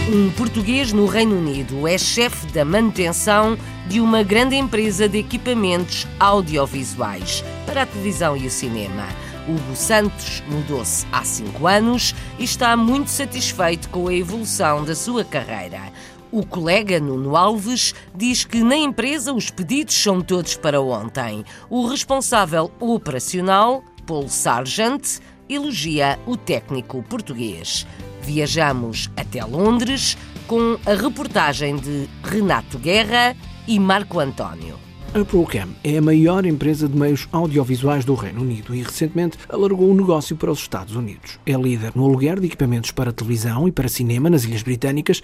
Um 0.07 0.29
português 0.29 0.93
no 0.93 1.07
Reino 1.07 1.35
Unido 1.35 1.87
é 1.87 1.97
chefe 1.97 2.45
da 2.53 2.63
manutenção 2.63 3.57
de 3.87 3.99
uma 3.99 4.21
grande 4.21 4.55
empresa 4.55 5.09
de 5.09 5.17
equipamentos 5.17 6.05
audiovisuais 6.19 7.43
para 7.65 7.81
a 7.81 7.85
televisão 7.87 8.37
e 8.37 8.45
o 8.45 8.51
cinema. 8.51 9.07
Hugo 9.47 9.75
Santos 9.75 10.43
mudou-se 10.47 11.07
há 11.11 11.23
cinco 11.23 11.65
anos 11.65 12.13
e 12.37 12.43
está 12.43 12.77
muito 12.77 13.09
satisfeito 13.09 13.89
com 13.89 14.07
a 14.07 14.13
evolução 14.13 14.85
da 14.85 14.93
sua 14.93 15.25
carreira. 15.25 15.91
O 16.31 16.45
colega 16.45 16.99
Nuno 16.99 17.35
Alves 17.35 17.95
diz 18.13 18.45
que 18.45 18.63
na 18.63 18.77
empresa 18.77 19.33
os 19.33 19.49
pedidos 19.49 19.95
são 19.95 20.21
todos 20.21 20.55
para 20.55 20.81
ontem. 20.81 21.43
O 21.67 21.87
responsável 21.87 22.71
operacional 22.79 23.83
Paul 24.05 24.29
Sargent 24.29 25.19
elogia 25.49 26.19
o 26.27 26.37
técnico 26.37 27.01
português. 27.01 27.87
Viajamos 28.25 29.11
até 29.15 29.45
Londres 29.45 30.17
com 30.47 30.79
a 30.83 30.93
reportagem 30.95 31.75
de 31.75 32.09
Renato 32.23 32.79
Guerra 32.79 33.35
e 33.67 33.79
Marco 33.79 34.19
António. 34.19 34.84
A 35.15 35.23
Procam 35.23 35.69
é 35.81 35.97
a 35.97 36.01
maior 36.01 36.45
empresa 36.45 36.89
de 36.89 36.97
meios 36.97 37.25
audiovisuais 37.31 38.03
do 38.03 38.13
Reino 38.15 38.41
Unido 38.41 38.75
e 38.75 38.83
recentemente 38.83 39.37
alargou 39.47 39.89
o 39.89 39.95
negócio 39.95 40.35
para 40.35 40.51
os 40.51 40.59
Estados 40.59 40.93
Unidos. 40.93 41.39
É 41.45 41.53
líder 41.53 41.93
no 41.95 42.03
aluguer 42.03 42.37
de 42.37 42.47
equipamentos 42.47 42.91
para 42.91 43.13
televisão 43.13 43.65
e 43.65 43.71
para 43.71 43.87
cinema 43.87 44.29
nas 44.29 44.43
Ilhas 44.43 44.61
Britânicas, 44.61 45.23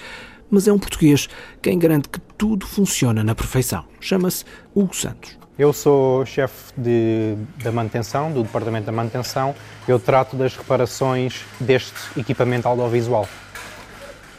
mas 0.49 0.65
é 0.65 0.71
um 0.71 0.79
português 0.79 1.27
quem 1.61 1.77
garante 1.77 2.07
que 2.07 2.21
tudo 2.37 2.65
funciona 2.65 3.21
na 3.21 3.35
perfeição. 3.35 3.83
Chama-se 3.99 4.45
Hugo 4.73 4.95
Santos. 4.95 5.37
Eu 5.59 5.73
sou 5.73 6.25
chefe 6.25 6.71
de, 6.77 7.35
da 7.61 7.73
manutenção, 7.73 8.31
do 8.31 8.43
departamento 8.43 8.85
da 8.85 8.93
manutenção. 8.93 9.53
Eu 9.85 9.99
trato 9.99 10.37
das 10.37 10.55
reparações 10.55 11.41
deste 11.59 12.17
equipamento 12.17 12.65
audiovisual. 12.65 13.27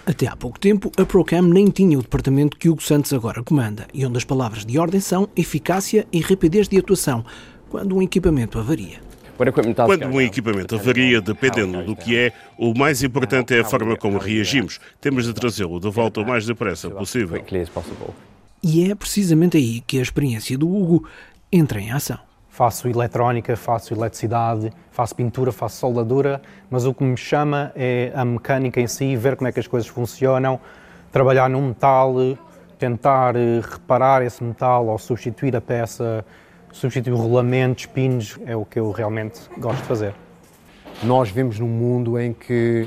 Até 0.05 0.27
há 0.27 0.35
pouco 0.35 0.59
tempo, 0.59 0.91
a 0.99 1.05
Procam 1.05 1.43
nem 1.43 1.69
tinha 1.69 1.97
o 1.97 2.03
departamento 2.03 2.57
que 2.57 2.69
Hugo 2.69 2.83
Santos 2.83 3.13
agora 3.13 3.43
comanda, 3.43 3.87
e 3.95 4.05
onde 4.05 4.19
as 4.19 4.25
palavras 4.25 4.67
de 4.67 4.77
ordem 4.77 5.01
são 5.01 5.29
eficácia 5.37 6.07
e 6.13 6.21
rapidez 6.21 6.67
de 6.67 6.77
atuação, 6.77 7.25
quando 7.71 7.95
um 7.95 8.03
equipamento 8.03 8.59
avaria. 8.59 9.01
Quando 9.87 10.07
um 10.07 10.21
equipamento 10.21 10.75
avaria, 10.75 11.21
dependendo 11.21 11.85
do 11.85 11.97
que 11.97 12.17
é, 12.17 12.33
o 12.59 12.77
mais 12.77 13.03
importante 13.03 13.55
é 13.55 13.61
a 13.61 13.65
forma 13.65 13.97
como 13.97 14.19
reagimos. 14.19 14.79
Temos 15.01 15.25
de 15.25 15.33
trazê-lo 15.33 15.81
de 15.81 15.89
volta 15.89 16.21
o 16.21 16.27
mais 16.27 16.47
depressa 16.47 16.91
possível. 16.91 17.43
E 18.63 18.91
é 18.91 18.95
precisamente 18.95 19.57
aí 19.57 19.81
que 19.81 19.99
a 19.99 20.03
experiência 20.03 20.59
do 20.59 20.69
Hugo 20.69 21.09
entra 21.51 21.81
em 21.81 21.91
ação. 21.93 22.19
Faço 22.53 22.87
eletrónica, 22.87 23.57
faço 23.57 23.95
eletricidade, 23.95 24.71
faço 24.91 25.17
pintura, 25.17 25.51
faço 25.51 25.79
soldadura, 25.79 26.43
mas 26.69 26.85
o 26.85 26.93
que 26.93 27.03
me 27.03 27.17
chama 27.17 27.73
é 27.75 28.13
a 28.15 28.27
mecânica 28.27 28.79
em 28.79 28.87
si, 28.87 29.17
ver 29.17 29.37
como 29.37 29.49
é 29.49 29.53
que 29.53 29.59
as 29.59 29.67
coisas 29.67 29.89
funcionam, 29.89 30.61
trabalhar 31.11 31.49
num 31.49 31.69
metal, 31.69 32.15
tentar 32.79 33.37
eh, 33.37 33.63
reparar 33.63 34.23
esse 34.23 34.45
metal 34.45 34.87
ou 34.89 34.99
substituir 34.99 35.57
a 35.57 35.63
peça, 35.63 36.27
substituir 36.71 37.15
rolamentos, 37.15 37.87
pinos, 37.87 38.39
é 38.45 38.55
o 38.55 38.67
que 38.67 38.79
eu 38.79 38.91
realmente 38.91 39.41
gosto 39.57 39.81
de 39.81 39.85
fazer. 39.85 40.15
Nós 41.03 41.29
vivemos 41.31 41.59
num 41.59 41.69
mundo 41.69 42.21
em 42.21 42.35
que 42.35 42.87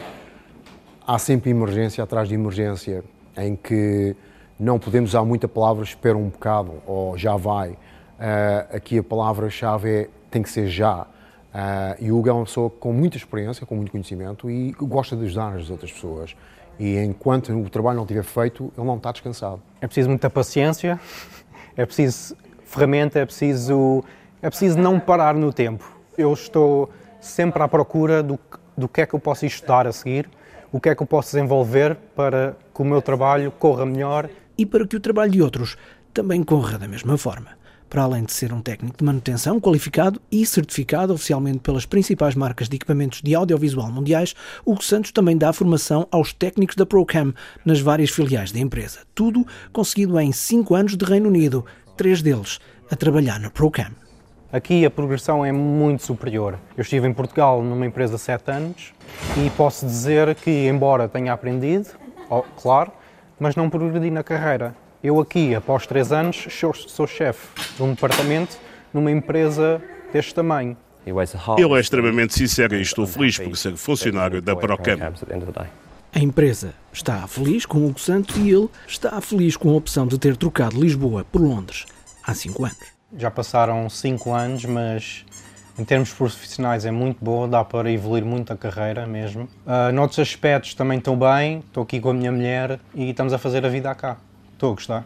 há 1.08 1.18
sempre 1.18 1.50
emergência 1.50 2.04
atrás 2.04 2.30
de 2.30 2.36
emergência, 2.36 3.04
em 3.36 3.56
que 3.56 4.16
não 4.60 4.78
podemos 4.78 5.10
usar 5.10 5.26
muita 5.26 5.48
palavra 5.48 5.84
espera 5.84 6.16
um 6.16 6.30
bocado 6.30 6.74
ou 6.86 7.18
já 7.18 7.36
vai. 7.36 7.76
Uh, 8.20 8.76
aqui 8.76 8.98
a 8.98 9.04
palavra-chave 9.04 9.90
é 9.90 10.10
tem 10.32 10.42
que 10.42 10.50
ser 10.50 10.68
já. 10.68 11.02
Uh, 11.02 11.96
e 12.00 12.12
o 12.12 12.18
Hugo 12.18 12.30
é 12.30 12.34
uma 12.34 12.46
pessoa 12.46 12.70
com 12.70 12.92
muita 12.92 13.16
experiência, 13.16 13.66
com 13.66 13.76
muito 13.76 13.92
conhecimento 13.92 14.50
e 14.50 14.74
gosta 14.74 15.16
de 15.16 15.26
ajudar 15.26 15.56
as 15.56 15.70
outras 15.70 15.92
pessoas. 15.92 16.36
E 16.78 16.98
enquanto 16.98 17.54
o 17.54 17.70
trabalho 17.70 17.96
não 17.96 18.04
estiver 18.04 18.24
feito, 18.24 18.72
ele 18.78 18.86
não 18.86 18.98
está 18.98 19.12
descansado. 19.12 19.62
É 19.80 19.88
preciso 19.88 20.10
muita 20.10 20.30
paciência, 20.30 21.00
é 21.78 21.86
preciso 21.86 22.36
ferramenta, 22.66 23.20
é 23.20 23.26
preciso, 23.26 24.04
é 24.42 24.50
preciso 24.50 24.78
não 24.78 25.00
parar 25.00 25.34
no 25.34 25.54
tempo. 25.54 25.90
Eu 26.18 26.34
estou 26.34 26.90
sempre 27.22 27.64
à 27.64 27.68
procura 27.68 28.22
do, 28.22 28.38
do 28.78 28.90
que 28.90 29.02
é 29.02 29.06
que 29.06 29.14
eu 29.14 29.20
posso 29.20 29.46
estudar 29.46 29.88
a 29.88 29.94
seguir, 29.94 30.30
o 30.72 30.80
que 30.82 30.90
é 30.90 30.96
que 30.96 31.02
eu 31.02 31.08
posso 31.08 31.32
desenvolver 31.32 31.96
para 32.14 32.58
que 32.74 32.82
o 32.82 32.86
meu 32.86 33.02
trabalho 33.02 33.52
corra 33.52 33.86
melhor 33.86 34.30
e 34.58 34.66
para 34.66 34.86
que 34.86 34.98
o 34.98 35.00
trabalho 35.00 35.32
de 35.32 35.42
outros 35.42 35.78
também 36.14 36.44
corra 36.44 36.78
da 36.78 36.88
mesma 36.88 37.18
forma. 37.18 37.52
Para 37.90 38.04
além 38.04 38.24
de 38.24 38.34
ser 38.34 38.52
um 38.52 38.62
técnico 38.62 38.98
de 38.98 39.04
manutenção 39.04 39.60
qualificado 39.60 40.20
e 40.32 40.46
certificado 40.46 41.14
oficialmente 41.14 41.60
pelas 41.60 41.86
principais 41.86 42.36
marcas 42.36 42.68
de 42.68 42.76
equipamentos 42.76 43.22
de 43.22 43.36
audiovisual 43.36 43.92
mundiais, 43.92 44.36
Hugo 44.66 44.84
Santos 44.84 45.12
também 45.12 45.38
dá 45.38 45.54
formação 45.54 46.08
aos 46.12 46.34
técnicos 46.34 46.76
da 46.76 46.86
Procam 46.86 47.34
nas 47.64 47.80
várias 47.80 48.10
filiais 48.10 48.52
da 48.52 48.60
empresa. 48.60 49.00
Tudo 49.14 49.46
conseguido 49.72 50.20
em 50.20 50.32
5 50.32 50.76
anos 50.76 50.98
de 50.98 51.06
Reino 51.06 51.30
Unido, 51.30 51.66
três 51.96 52.22
deles 52.22 52.60
a 52.92 52.96
trabalhar 52.96 53.40
na 53.40 53.50
Procam. 53.50 53.92
Aqui 54.52 54.86
a 54.86 54.90
progressão 54.90 55.46
é 55.46 55.52
muito 55.52 56.04
superior. 56.04 56.58
Eu 56.78 56.82
estive 56.82 57.08
em 57.08 57.14
Portugal 57.14 57.62
numa 57.62 57.86
empresa 57.86 58.16
há 58.16 58.18
7 58.18 58.52
anos 58.52 58.94
e 59.38 59.50
posso 59.52 59.86
dizer 59.86 60.34
que, 60.36 60.68
embora 60.68 61.08
tenha 61.08 61.34
aprendido, 61.34 61.90
claro, 62.62 62.92
mas 63.40 63.56
não 63.56 63.70
progredi 63.70 64.10
na 64.10 64.24
carreira. 64.24 64.76
Eu 65.06 65.20
aqui, 65.20 65.54
após 65.54 65.86
três 65.86 66.12
anos, 66.12 66.48
sou, 66.50 66.74
sou 66.74 67.06
chefe 67.06 67.48
de 67.78 67.84
um 67.84 67.94
departamento 67.94 68.58
numa 68.92 69.12
empresa 69.12 69.80
deste 70.12 70.34
tamanho. 70.34 70.76
Ele 71.60 71.74
é 71.74 71.80
extremamente 71.80 72.34
sincero 72.34 72.76
e 72.76 72.82
estou 72.82 73.06
feliz 73.06 73.38
por 73.38 73.56
ser 73.56 73.78
funcionário 73.78 74.42
da 74.42 74.56
Procam. 74.56 74.98
A 76.12 76.20
empresa 76.20 76.74
está 76.92 77.28
feliz 77.28 77.68
com 77.68 77.86
Hugo 77.86 78.00
Santos 78.00 78.36
e 78.38 78.50
ele 78.50 78.68
está 78.88 79.22
feliz 79.22 79.56
com 79.56 79.70
a 79.70 79.74
opção 79.74 80.08
de 80.08 80.18
ter 80.18 80.36
trocado 80.36 80.82
Lisboa 80.82 81.24
por 81.32 81.40
Londres 81.40 81.86
há 82.24 82.34
cinco 82.34 82.66
anos. 82.66 82.80
Já 83.16 83.30
passaram 83.30 83.88
cinco 83.92 84.34
anos, 84.34 84.66
mas 84.66 85.24
em 85.78 85.86
termos 85.86 86.12
profissionais 86.12 86.84
é 86.84 86.90
muito 86.90 87.24
boa, 87.24 87.48
dá 87.48 87.64
para 87.64 87.92
evoluir 87.92 88.26
muito 88.26 88.52
a 88.52 88.58
carreira 88.58 89.06
mesmo. 89.06 89.44
Uh, 89.68 89.92
noutros 89.94 90.18
aspectos 90.18 90.74
também 90.74 90.98
estou 90.98 91.16
bem, 91.16 91.60
estou 91.60 91.84
aqui 91.84 92.00
com 92.00 92.10
a 92.10 92.14
minha 92.16 92.32
mulher 92.32 92.80
e 92.96 93.12
estamos 93.12 93.34
a 93.34 93.38
fazer 93.38 93.64
a 93.64 93.70
vida 93.70 93.94
cá. 93.94 94.18
Estou 94.66 94.72
a 94.72 94.76
gostar. 94.76 95.06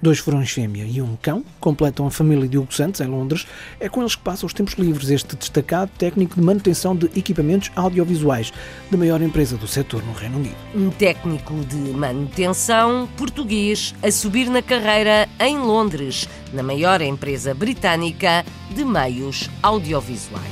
Dois 0.00 0.18
furões 0.18 0.50
fêmea 0.50 0.84
e 0.84 1.00
um 1.00 1.16
cão 1.16 1.44
completam 1.60 2.06
a 2.06 2.10
família 2.10 2.48
de 2.48 2.58
Hugo 2.58 2.74
Santos 2.74 3.00
em 3.00 3.06
Londres. 3.06 3.46
É 3.78 3.88
com 3.88 4.00
eles 4.00 4.16
que 4.16 4.22
passa 4.22 4.44
os 4.44 4.52
tempos 4.52 4.74
livres 4.74 5.10
este 5.10 5.36
destacado 5.36 5.90
técnico 5.96 6.36
de 6.36 6.40
manutenção 6.40 6.94
de 6.94 7.06
equipamentos 7.16 7.70
audiovisuais 7.74 8.52
da 8.90 8.98
maior 8.98 9.20
empresa 9.22 9.56
do 9.56 9.66
setor 9.66 10.04
no 10.04 10.12
Reino 10.12 10.38
Unido. 10.38 10.56
Um 10.74 10.90
técnico 10.90 11.54
de 11.64 11.76
manutenção 11.92 13.08
português 13.16 13.94
a 14.02 14.10
subir 14.10 14.48
na 14.48 14.62
carreira 14.62 15.28
em 15.38 15.58
Londres, 15.58 16.28
na 16.52 16.62
maior 16.62 17.00
empresa 17.00 17.54
britânica 17.54 18.44
de 18.70 18.84
meios 18.84 19.48
audiovisuais. 19.62 20.42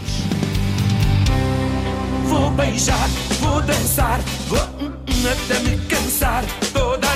Vou 2.25 2.51
beijar, 2.53 3.09
vou 3.41 3.61
dançar, 3.63 4.21
vou 4.47 4.59
hum, 4.81 4.93
hum, 5.09 5.29
até 5.29 5.59
me 5.61 5.77
cansar 5.87 6.45
toda 6.73 7.10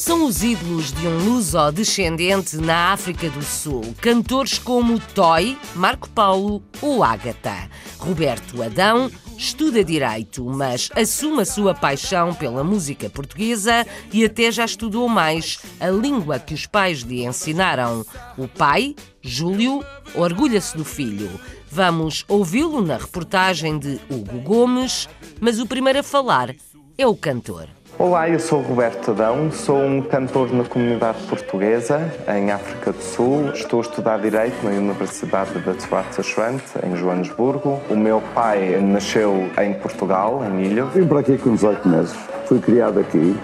São 0.00 0.24
os 0.24 0.42
ídolos 0.42 0.92
de 0.94 1.06
um 1.06 1.26
luso-descendente 1.26 2.56
na 2.56 2.90
África 2.90 3.28
do 3.28 3.42
Sul. 3.42 3.82
Cantores 4.00 4.58
como 4.58 4.98
Toy, 4.98 5.58
Marco 5.74 6.08
Paulo 6.08 6.62
ou 6.80 7.04
Ágata. 7.04 7.68
Roberto 7.98 8.62
Adão 8.62 9.10
estuda 9.36 9.84
Direito, 9.84 10.42
mas 10.46 10.88
assume 10.96 11.42
a 11.42 11.44
sua 11.44 11.74
paixão 11.74 12.32
pela 12.32 12.64
música 12.64 13.10
portuguesa 13.10 13.86
e 14.10 14.24
até 14.24 14.50
já 14.50 14.64
estudou 14.64 15.06
mais 15.06 15.58
a 15.78 15.90
língua 15.90 16.38
que 16.38 16.54
os 16.54 16.64
pais 16.64 17.00
lhe 17.00 17.26
ensinaram. 17.26 18.02
O 18.38 18.48
pai, 18.48 18.96
Júlio, 19.20 19.84
orgulha-se 20.14 20.78
do 20.78 20.84
filho. 20.84 21.28
Vamos 21.70 22.24
ouvi-lo 22.26 22.80
na 22.80 22.96
reportagem 22.96 23.78
de 23.78 24.00
Hugo 24.08 24.40
Gomes, 24.40 25.10
mas 25.38 25.60
o 25.60 25.66
primeiro 25.66 25.98
a 25.98 26.02
falar 26.02 26.56
é 26.96 27.06
o 27.06 27.14
cantor. 27.14 27.68
Olá, 28.00 28.30
eu 28.30 28.40
sou 28.40 28.62
Roberto 28.62 29.10
Adão, 29.10 29.52
sou 29.52 29.76
um 29.76 30.00
cantor 30.00 30.50
na 30.54 30.64
comunidade 30.64 31.18
portuguesa 31.24 32.10
em 32.34 32.50
África 32.50 32.92
do 32.92 33.02
Sul. 33.02 33.50
Estou 33.52 33.80
a 33.80 33.82
estudar 33.82 34.18
Direito 34.18 34.56
na 34.64 34.70
Universidade 34.70 35.50
de 35.52 35.68
Witwatersrand, 35.68 36.62
em 36.82 36.96
Joanesburgo. 36.96 37.78
O 37.90 37.94
meu 37.94 38.22
pai 38.34 38.80
nasceu 38.80 39.50
em 39.60 39.74
Portugal, 39.74 40.42
em 40.46 40.64
Ilha. 40.64 40.86
Vim 40.86 41.06
para 41.06 41.20
aqui 41.20 41.36
com 41.36 41.52
18 41.52 41.86
meses, 41.86 42.16
fui 42.46 42.58
criado 42.58 43.00
aqui. 43.00 43.36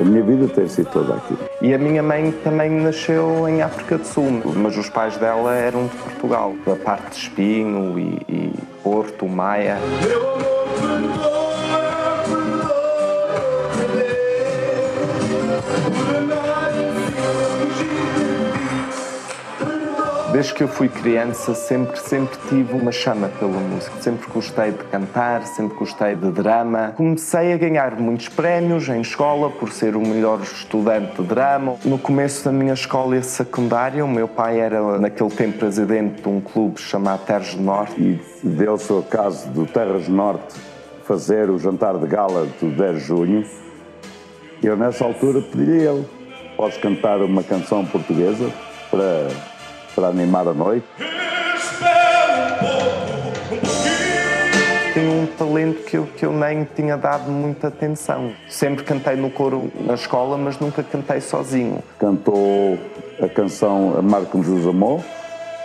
A 0.00 0.02
minha 0.02 0.24
vida 0.24 0.48
tem 0.48 0.66
sido 0.66 0.90
toda 0.90 1.14
aqui. 1.14 1.38
E 1.62 1.72
a 1.72 1.78
minha 1.78 2.02
mãe 2.02 2.32
também 2.42 2.70
nasceu 2.70 3.48
em 3.48 3.62
África 3.62 3.98
do 3.98 4.04
Sul, 4.04 4.42
mas 4.56 4.76
os 4.76 4.90
pais 4.90 5.16
dela 5.16 5.54
eram 5.54 5.86
de 5.86 5.96
Portugal, 5.96 6.54
da 6.66 6.74
parte 6.74 7.10
de 7.10 7.16
Espinho 7.18 7.96
e, 7.96 8.18
e 8.28 8.52
Porto, 8.82 9.28
Maia. 9.28 9.78
Desde 20.32 20.54
que 20.54 20.62
eu 20.62 20.68
fui 20.68 20.88
criança, 20.88 21.54
sempre, 21.56 21.98
sempre 21.98 22.38
tive 22.48 22.72
uma 22.74 22.92
chama 22.92 23.28
pela 23.40 23.50
música. 23.50 24.00
Sempre 24.00 24.30
gostei 24.32 24.70
de 24.70 24.84
cantar, 24.84 25.44
sempre 25.44 25.76
gostei 25.76 26.14
de 26.14 26.30
drama. 26.30 26.94
Comecei 26.96 27.52
a 27.52 27.56
ganhar 27.56 27.98
muitos 27.98 28.28
prémios 28.28 28.88
em 28.88 29.00
escola 29.00 29.50
por 29.50 29.72
ser 29.72 29.96
o 29.96 30.00
melhor 30.00 30.40
estudante 30.40 31.20
de 31.20 31.26
drama. 31.26 31.74
No 31.84 31.98
começo 31.98 32.44
da 32.44 32.52
minha 32.52 32.74
escola 32.74 33.20
secundária, 33.22 34.04
o 34.04 34.08
meu 34.08 34.28
pai 34.28 34.60
era, 34.60 35.00
naquele 35.00 35.30
tempo, 35.30 35.58
presidente 35.58 36.22
de 36.22 36.28
um 36.28 36.40
clube 36.40 36.80
chamado 36.80 37.24
Terres 37.26 37.56
do 37.56 37.62
Norte. 37.62 38.00
E 38.00 38.20
deu-se 38.44 38.92
o 38.92 39.02
caso 39.02 39.48
do 39.50 39.66
Terres 39.66 40.06
do 40.06 40.12
Norte 40.12 40.54
fazer 41.06 41.50
o 41.50 41.58
jantar 41.58 41.98
de 41.98 42.06
gala 42.06 42.46
do 42.60 42.70
10 42.70 42.98
de 42.98 43.04
junho. 43.04 43.44
E 44.62 44.66
eu, 44.66 44.76
nessa 44.76 45.04
altura, 45.04 45.42
pedi 45.42 45.88
a 45.88 45.92
ele: 45.92 46.06
podes 46.56 46.78
cantar 46.78 47.20
uma 47.20 47.42
canção 47.42 47.84
portuguesa 47.84 48.48
para 48.92 49.26
para 50.00 50.08
animar 50.08 50.48
a 50.48 50.54
noite. 50.54 50.86
Tenho 54.94 55.12
um 55.12 55.26
talento 55.26 55.84
que 55.84 55.96
eu, 55.96 56.06
que 56.16 56.24
eu 56.24 56.32
nem 56.32 56.64
tinha 56.64 56.96
dado 56.96 57.30
muita 57.30 57.68
atenção. 57.68 58.32
Sempre 58.48 58.82
cantei 58.82 59.14
no 59.14 59.30
coro 59.30 59.70
na 59.78 59.94
escola, 59.94 60.38
mas 60.38 60.58
nunca 60.58 60.82
cantei 60.82 61.20
sozinho. 61.20 61.82
Cantou 61.98 62.78
a 63.22 63.28
canção 63.28 64.02
Marco 64.02 64.42
Jesus 64.42 64.66
Amor, 64.66 65.04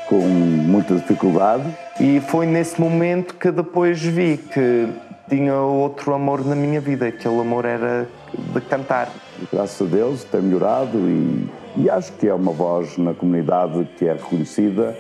com 0.10 0.20
muita 0.20 0.96
dificuldade. 0.96 1.64
E 2.00 2.20
foi 2.28 2.46
nesse 2.46 2.80
momento 2.80 3.36
que 3.36 3.50
depois 3.52 4.02
vi 4.02 4.38
que 4.38 4.90
tinha 5.30 5.56
outro 5.56 6.14
amor 6.14 6.46
na 6.46 6.56
minha 6.56 6.82
vida, 6.82 7.08
aquele 7.08 7.40
amor 7.40 7.64
era 7.64 8.08
de 8.38 8.62
cantar. 8.62 9.10
Graças 9.52 9.82
a 9.82 9.90
Deus 9.90 10.24
tem 10.26 10.42
melhorado 10.42 10.98
e, 10.98 11.50
e 11.78 11.90
acho 11.90 12.14
que 12.14 12.28
é 12.28 12.34
uma 12.34 12.52
voz 12.52 12.98
na 12.98 13.14
comunidade 13.14 13.88
que 13.98 14.08
é 14.08 14.14
reconhecida 14.14 14.96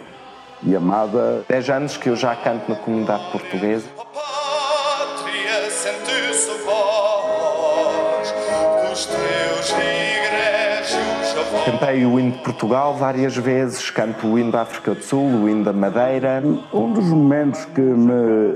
e 0.64 0.76
amada. 0.76 1.44
Dez 1.48 1.70
anos 1.70 1.98
que 1.98 2.10
eu 2.10 2.16
já 2.16 2.36
canto 2.36 2.70
na 2.70 2.76
comunidade 2.78 3.32
portuguesa. 3.32 3.88
Cantei 11.66 12.06
o 12.06 12.20
hino 12.20 12.32
de 12.32 12.38
Portugal 12.40 12.96
várias 12.96 13.36
vezes, 13.36 13.90
canto 13.90 14.28
o 14.28 14.40
hino 14.40 14.52
da 14.52 14.62
África 14.62 14.94
do 14.94 15.04
Sul, 15.04 15.26
o 15.26 15.50
hino 15.50 15.64
da 15.64 15.74
Madeira. 15.74 16.44
Um 16.74 16.94
dos 16.94 17.06
momentos 17.06 17.66
que 17.66 17.82
me, 17.82 18.54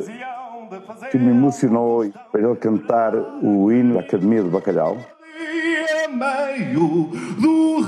que 1.09 1.17
me 1.17 1.31
emocionou 1.31 2.05
foi 2.31 2.43
ele 2.43 2.55
cantar 2.55 3.15
o 3.15 3.71
hino 3.71 3.95
da 3.95 4.01
Academia 4.01 4.43
do 4.43 4.49
Bacalhau. 4.49 4.97
meio 6.09 7.11
do 7.39 7.81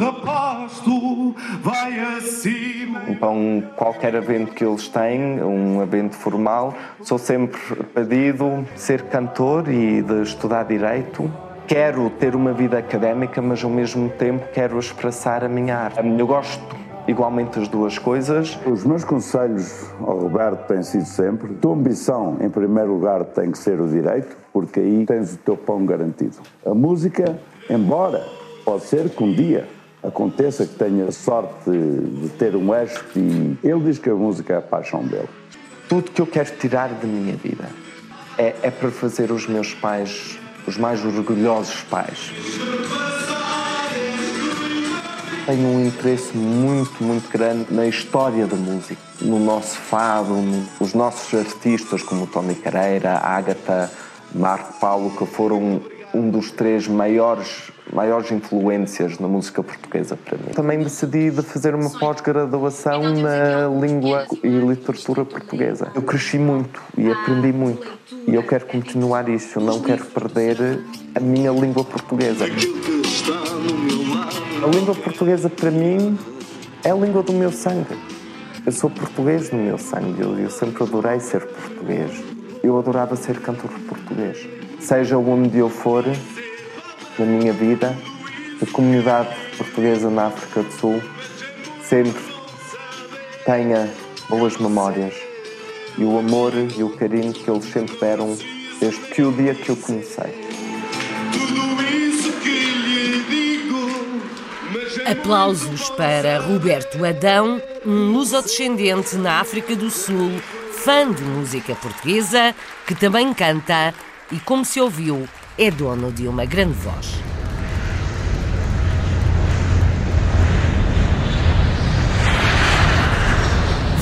acima. 2.18 3.04
Então, 3.08 3.64
qualquer 3.76 4.16
evento 4.16 4.54
que 4.54 4.64
eles 4.64 4.88
têm, 4.88 5.42
um 5.44 5.82
evento 5.82 6.16
formal, 6.16 6.74
sou 7.02 7.18
sempre 7.18 7.60
pedido 7.94 8.66
ser 8.76 9.04
cantor 9.04 9.68
e 9.68 10.02
de 10.02 10.22
estudar 10.22 10.64
direito. 10.64 11.32
Quero 11.68 12.10
ter 12.10 12.36
uma 12.36 12.54
vida 12.54 12.78
académica, 12.78 13.42
mas 13.42 13.64
ao 13.64 13.70
mesmo 13.70 14.10
tempo 14.10 14.48
quero 14.54 14.78
expressar 14.78 15.44
a 15.44 15.48
minha 15.48 15.78
arte. 15.78 16.00
Eu 16.06 16.28
gosto 16.28 16.82
igualmente 17.08 17.60
as 17.60 17.68
duas 17.68 17.98
coisas. 17.98 18.60
Os 18.66 18.84
meus 18.84 19.04
conselhos 19.04 19.90
ao 20.00 20.20
Roberto 20.20 20.68
têm 20.68 20.84
sido 20.84 21.06
sempre: 21.06 21.54
tua 21.56 21.74
ambição, 21.74 22.38
em 22.42 22.50
primeiro 22.50 22.94
lugar, 22.94 23.24
tem 23.26 23.52
que 23.52 23.58
ser 23.58 23.80
o 23.80 23.88
direito, 23.88 24.36
porque 24.52 24.80
aí 24.80 25.06
tens 25.06 25.34
o 25.34 25.38
teu 25.38 25.58
pão 25.58 25.86
garantido. 25.86 26.38
A 26.66 26.74
música, 26.74 27.40
embora 27.70 28.24
pode 28.66 28.84
ser 28.84 29.10
que 29.10 29.24
um 29.24 29.34
dia 29.34 29.68
aconteça 30.04 30.66
que 30.66 30.76
tenha 30.76 31.12
sorte 31.12 31.70
de 31.70 32.30
ter 32.38 32.56
um 32.56 32.74
eixo 32.74 33.04
e 33.16 33.58
ele 33.64 33.80
diz 33.82 34.00
que 34.00 34.10
a 34.10 34.16
música 34.16 34.54
é 34.54 34.58
a 34.58 34.62
paixão 34.62 35.04
dele. 35.04 35.30
Tudo 35.88 36.12
que 36.12 36.22
eu 36.22 36.28
quero 36.28 36.56
tirar 36.58 36.90
da 36.90 37.08
minha 37.08 37.36
vida 37.36 37.70
é, 38.38 38.56
é 38.64 38.72
para 38.72 38.90
fazer 38.92 39.32
os 39.32 39.48
meus 39.48 39.74
pais 39.74 40.40
os 40.68 40.78
mais 40.78 41.04
orgulhosos 41.04 41.82
pais. 41.84 42.32
Tenho 45.46 45.68
um 45.68 45.86
interesse 45.86 46.38
muito, 46.38 47.04
muito 47.04 47.30
grande 47.30 47.74
na 47.74 47.88
história 47.88 48.46
da 48.46 48.56
música, 48.56 49.02
no 49.20 49.40
nosso 49.40 49.76
fado, 49.76 50.34
nos 50.80 50.94
nossos 50.94 51.34
artistas 51.38 52.04
como 52.04 52.28
Tony 52.28 52.56
Careira, 52.56 53.18
Ágata, 53.18 53.92
Marco 54.34 54.80
Paulo, 54.80 55.12
que 55.18 55.26
foram 55.26 55.82
um 56.14 56.30
dos 56.30 56.52
três 56.52 56.88
maiores, 56.88 57.72
maiores 57.92 58.32
influências 58.32 59.18
na 59.20 59.28
música 59.28 59.64
portuguesa 59.64 60.18
para 60.18 60.38
mim. 60.38 60.54
Também 60.54 60.80
decidi 60.80 61.32
de 61.32 61.42
fazer 61.42 61.74
uma 61.74 61.90
pós-graduação 61.90 63.02
na 63.16 63.68
língua 63.80 64.26
e 64.44 64.48
literatura 64.48 65.26
portuguesa. 65.26 65.92
Eu 65.96 66.02
cresci 66.02 66.38
muito 66.38 66.82
e 66.98 67.10
aprendi 67.10 67.54
muito 67.54 67.88
e 68.28 68.36
eu 68.36 68.44
quero 68.44 68.66
continuar 68.66 69.28
isso, 69.30 69.60
eu 69.60 69.64
não 69.64 69.82
quero 69.82 70.06
perder 70.06 70.84
a 71.16 71.20
minha 71.20 71.52
língua 71.52 71.84
portuguesa. 71.84 72.46
A 74.64 74.68
língua 74.68 74.96
portuguesa 74.96 75.50
para 75.50 75.72
mim 75.72 76.18
é 76.84 76.92
a 76.92 76.96
língua 76.96 77.24
do 77.24 77.34
meu 77.34 77.52
sangue. 77.52 77.98
Eu 78.66 78.72
sou 78.72 78.90
português 78.90 79.50
no 79.50 79.58
meu 79.58 79.78
sangue, 79.78 80.22
eu, 80.22 80.38
eu 80.38 80.50
sempre 80.50 80.84
adorei 80.84 81.20
ser 81.20 81.46
português. 81.48 82.24
Eu 82.64 82.78
adorava 82.78 83.16
ser 83.16 83.40
cantor 83.40 83.72
português. 83.88 84.48
Seja 84.82 85.18
onde 85.18 85.60
eu 85.60 85.70
for 85.70 86.04
na 87.18 87.26
minha 87.26 87.54
vida, 87.54 87.96
a 88.62 88.72
comunidade 88.72 89.30
portuguesa 89.56 90.10
na 90.10 90.26
África 90.28 90.64
do 90.64 90.72
Sul 90.74 91.02
sempre 91.84 92.22
tenha 93.46 93.90
boas 94.28 94.58
memórias 94.58 95.14
e 95.98 96.04
o 96.04 96.18
amor 96.18 96.52
e 96.76 96.84
o 96.84 96.90
carinho 96.98 97.32
que 97.32 97.50
eles 97.50 97.66
sempre 97.66 97.96
deram 97.98 98.38
desde 98.80 99.00
que 99.02 99.22
o 99.22 99.32
dia 99.32 99.54
que 99.54 99.70
eu 99.70 99.78
conheci. 99.78 100.20
Aplausos 105.06 105.90
para 105.92 106.40
Roberto 106.40 107.06
Adão, 107.06 107.62
um 107.86 108.12
lusodescendente 108.12 109.16
na 109.16 109.40
África 109.40 109.76
do 109.76 109.90
Sul, 109.90 110.32
fã 110.72 111.12
de 111.12 111.22
música 111.24 111.76
portuguesa, 111.76 112.56
que 112.88 112.96
também 112.96 113.34
canta 113.34 113.94
e, 114.32 114.40
como 114.40 114.64
se 114.64 114.80
ouviu, 114.80 115.28
é 115.58 115.70
dono 115.70 116.12
de 116.12 116.28
uma 116.28 116.46
grande 116.46 116.74
voz. 116.74 117.20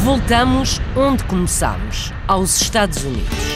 Voltamos 0.03 0.79
onde 0.95 1.23
começamos, 1.25 2.13
aos 2.27 2.61
Estados 2.61 3.03
Unidos. 3.03 3.49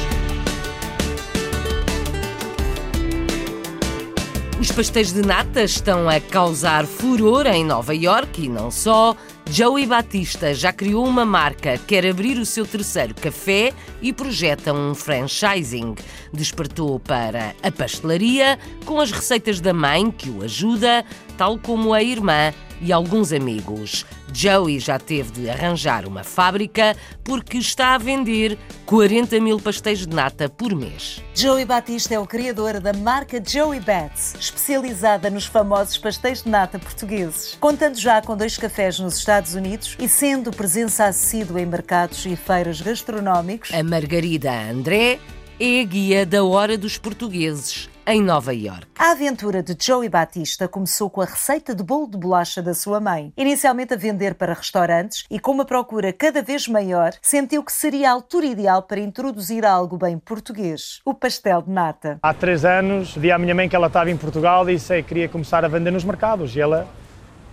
Os 4.60 4.72
pastéis 4.72 5.12
de 5.12 5.22
nata 5.22 5.64
estão 5.64 6.08
a 6.08 6.22
causar 6.22 6.86
furor 6.86 7.48
em 7.48 7.66
Nova 7.66 7.94
York 7.94 8.46
e 8.46 8.48
não 8.48 8.72
só. 8.72 9.16
Joey 9.56 9.86
Batista 9.86 10.52
já 10.52 10.74
criou 10.74 11.06
uma 11.06 11.24
marca, 11.24 11.78
quer 11.78 12.08
abrir 12.08 12.40
o 12.40 12.46
seu 12.46 12.66
terceiro 12.66 13.14
café 13.14 13.72
e 14.02 14.12
projeta 14.12 14.74
um 14.74 14.96
franchising. 14.96 15.94
Despertou 16.34 17.00
para 17.00 17.54
a 17.62 17.72
pastelaria 17.72 18.58
com 18.84 19.00
as 19.00 19.12
receitas 19.12 19.62
da 19.62 19.72
mãe 19.72 20.10
que 20.10 20.28
o 20.28 20.42
ajuda, 20.42 21.06
tal 21.38 21.60
como 21.60 21.94
a 21.94 22.02
irmã 22.02 22.52
e 22.84 22.92
alguns 22.92 23.32
amigos. 23.32 24.06
Joey 24.34 24.80
já 24.80 25.00
teve 25.00 25.32
de 25.32 25.50
arranjar 25.50 26.06
uma 26.06 26.24
fábrica 26.24 26.96
porque 27.24 27.58
está 27.58 27.96
a 27.96 27.98
vender 27.98 28.58
40 28.86 29.40
mil 29.40 29.60
pastéis 29.60 30.00
de 30.00 30.14
nata 30.14 30.50
por 30.50 30.76
mês. 30.76 31.24
Joey 31.34 31.66
Batista 31.66 32.14
é 32.14 32.20
o 32.20 32.28
criador 32.28 32.80
da 32.80 32.92
marca 32.94 33.42
Joey 33.44 33.80
Bats, 33.80 34.36
especializada 34.40 35.30
nos 35.30 35.46
famosos 35.46 35.98
pastéis 35.98 36.44
de 36.44 36.50
nata 36.50 36.78
portugueses. 36.78 37.58
Contando 37.60 37.98
já 37.98 38.22
com 38.22 38.36
dois 38.36 38.58
cafés 38.58 39.00
nos 39.00 39.18
Estados 39.18 39.56
Unidos 39.56 39.96
e 40.00 40.10
sendo 40.10 40.52
presença 40.52 41.06
assídua 41.06 41.62
em 41.62 41.66
mercados 41.66 42.26
e 42.26 42.36
feiras 42.36 42.82
gastronómicos, 42.82 43.74
a 43.74 43.84
Margarida 43.84 44.52
André 44.52 45.20
é 45.60 45.82
a 45.82 45.84
guia 45.84 46.26
da 46.26 46.44
Hora 46.44 46.78
dos 46.78 46.98
Portugueses 46.98 47.93
em 48.06 48.22
Nova 48.22 48.54
York. 48.54 48.88
A 48.98 49.12
aventura 49.12 49.64
de 49.64 49.76
Joey 49.80 50.10
Batista 50.10 50.68
começou 50.68 51.10
com 51.10 51.22
a 51.22 51.26
receita 51.26 51.74
de 51.74 51.84
bolo 51.84 52.10
de 52.10 52.18
bolacha 52.18 52.62
da 52.62 52.74
sua 52.74 53.00
mãe. 53.00 53.32
Inicialmente 53.38 53.94
a 53.94 53.98
vender 53.98 54.36
para 54.36 54.54
restaurantes 54.54 55.26
e 55.30 55.40
com 55.40 55.52
uma 55.52 55.66
procura 55.66 56.12
cada 56.12 56.42
vez 56.42 56.68
maior, 56.68 57.14
sentiu 57.22 57.64
que 57.64 57.72
seria 57.72 58.10
a 58.10 58.14
altura 58.14 58.46
ideal 58.46 58.84
para 58.84 59.00
introduzir 59.00 59.66
algo 59.66 59.98
bem 59.98 60.18
português, 60.18 61.00
o 61.06 61.14
pastel 61.14 61.62
de 61.62 61.72
nata. 61.72 62.20
Há 62.22 62.34
três 62.34 62.66
anos, 62.66 63.16
vi 63.16 63.32
à 63.32 63.38
minha 63.38 63.56
mãe 63.56 63.70
que 63.70 63.76
ela 63.76 63.88
estava 63.88 64.12
em 64.12 64.18
Portugal 64.18 64.70
e 64.70 64.76
disse 64.76 65.02
que 65.02 65.10
queria 65.10 65.30
começar 65.30 65.64
a 65.64 65.68
vender 65.68 65.92
nos 65.92 66.04
mercados. 66.04 66.56
E 66.56 66.62
ela 66.62 66.88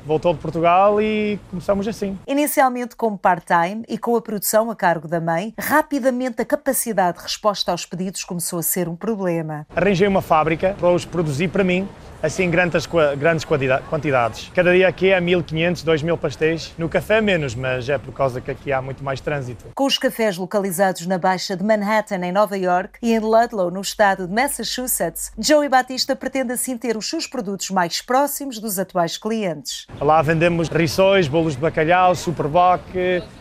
voltou 0.04 0.32
de 0.32 0.40
Portugal 0.40 1.00
e 1.00 1.38
começamos 1.50 1.86
assim. 1.86 2.18
Inicialmente 2.26 2.96
como 2.96 3.18
part-time 3.18 3.84
e 3.88 3.98
com 3.98 4.16
a 4.16 4.22
produção 4.22 4.70
a 4.70 4.76
cargo 4.76 5.08
da 5.08 5.20
mãe, 5.20 5.54
rapidamente 5.58 6.42
a 6.42 6.44
capacidade 6.44 7.18
de 7.18 7.24
resposta 7.24 7.70
aos 7.72 7.84
pedidos 7.86 8.24
começou 8.24 8.58
a 8.58 8.62
ser 8.62 8.88
um 8.88 8.96
problema. 8.96 9.66
Arranjei 9.74 10.06
uma 10.06 10.22
fábrica 10.22 10.74
para 10.78 10.90
os 10.90 11.04
produzir 11.04 11.48
para 11.48 11.64
mim 11.64 11.88
assim 12.22 12.50
grandes, 12.50 12.86
grandes 13.18 13.46
quantidades. 13.88 14.50
Cada 14.54 14.72
dia 14.72 14.88
aqui 14.88 15.10
é 15.10 15.20
1500, 15.20 15.82
2000 15.82 16.18
pastéis. 16.18 16.74
No 16.76 16.88
café 16.88 17.20
menos, 17.20 17.54
mas 17.54 17.88
é 17.88 17.98
por 17.98 18.12
causa 18.12 18.40
que 18.40 18.50
aqui 18.50 18.72
há 18.72 18.82
muito 18.82 19.02
mais 19.02 19.20
trânsito. 19.20 19.66
Com 19.74 19.86
os 19.86 19.98
cafés 19.98 20.36
localizados 20.36 21.06
na 21.06 21.18
Baixa 21.18 21.56
de 21.56 21.64
Manhattan, 21.64 22.24
em 22.24 22.32
Nova 22.32 22.56
York, 22.56 22.98
e 23.02 23.12
em 23.12 23.18
Ludlow, 23.18 23.70
no 23.70 23.80
estado 23.80 24.26
de 24.26 24.32
Massachusetts, 24.32 25.32
Joey 25.38 25.68
Batista 25.68 26.14
pretende 26.14 26.52
assim 26.52 26.76
ter 26.76 26.96
os 26.96 27.08
seus 27.08 27.26
produtos 27.26 27.70
mais 27.70 28.02
próximos 28.02 28.58
dos 28.58 28.78
atuais 28.78 29.16
clientes. 29.16 29.86
Lá 29.98 30.20
vendemos 30.22 30.68
rissóis, 30.68 31.26
bolos 31.28 31.54
de 31.54 31.60
bacalhau, 31.60 32.14
superboc, 32.14 32.82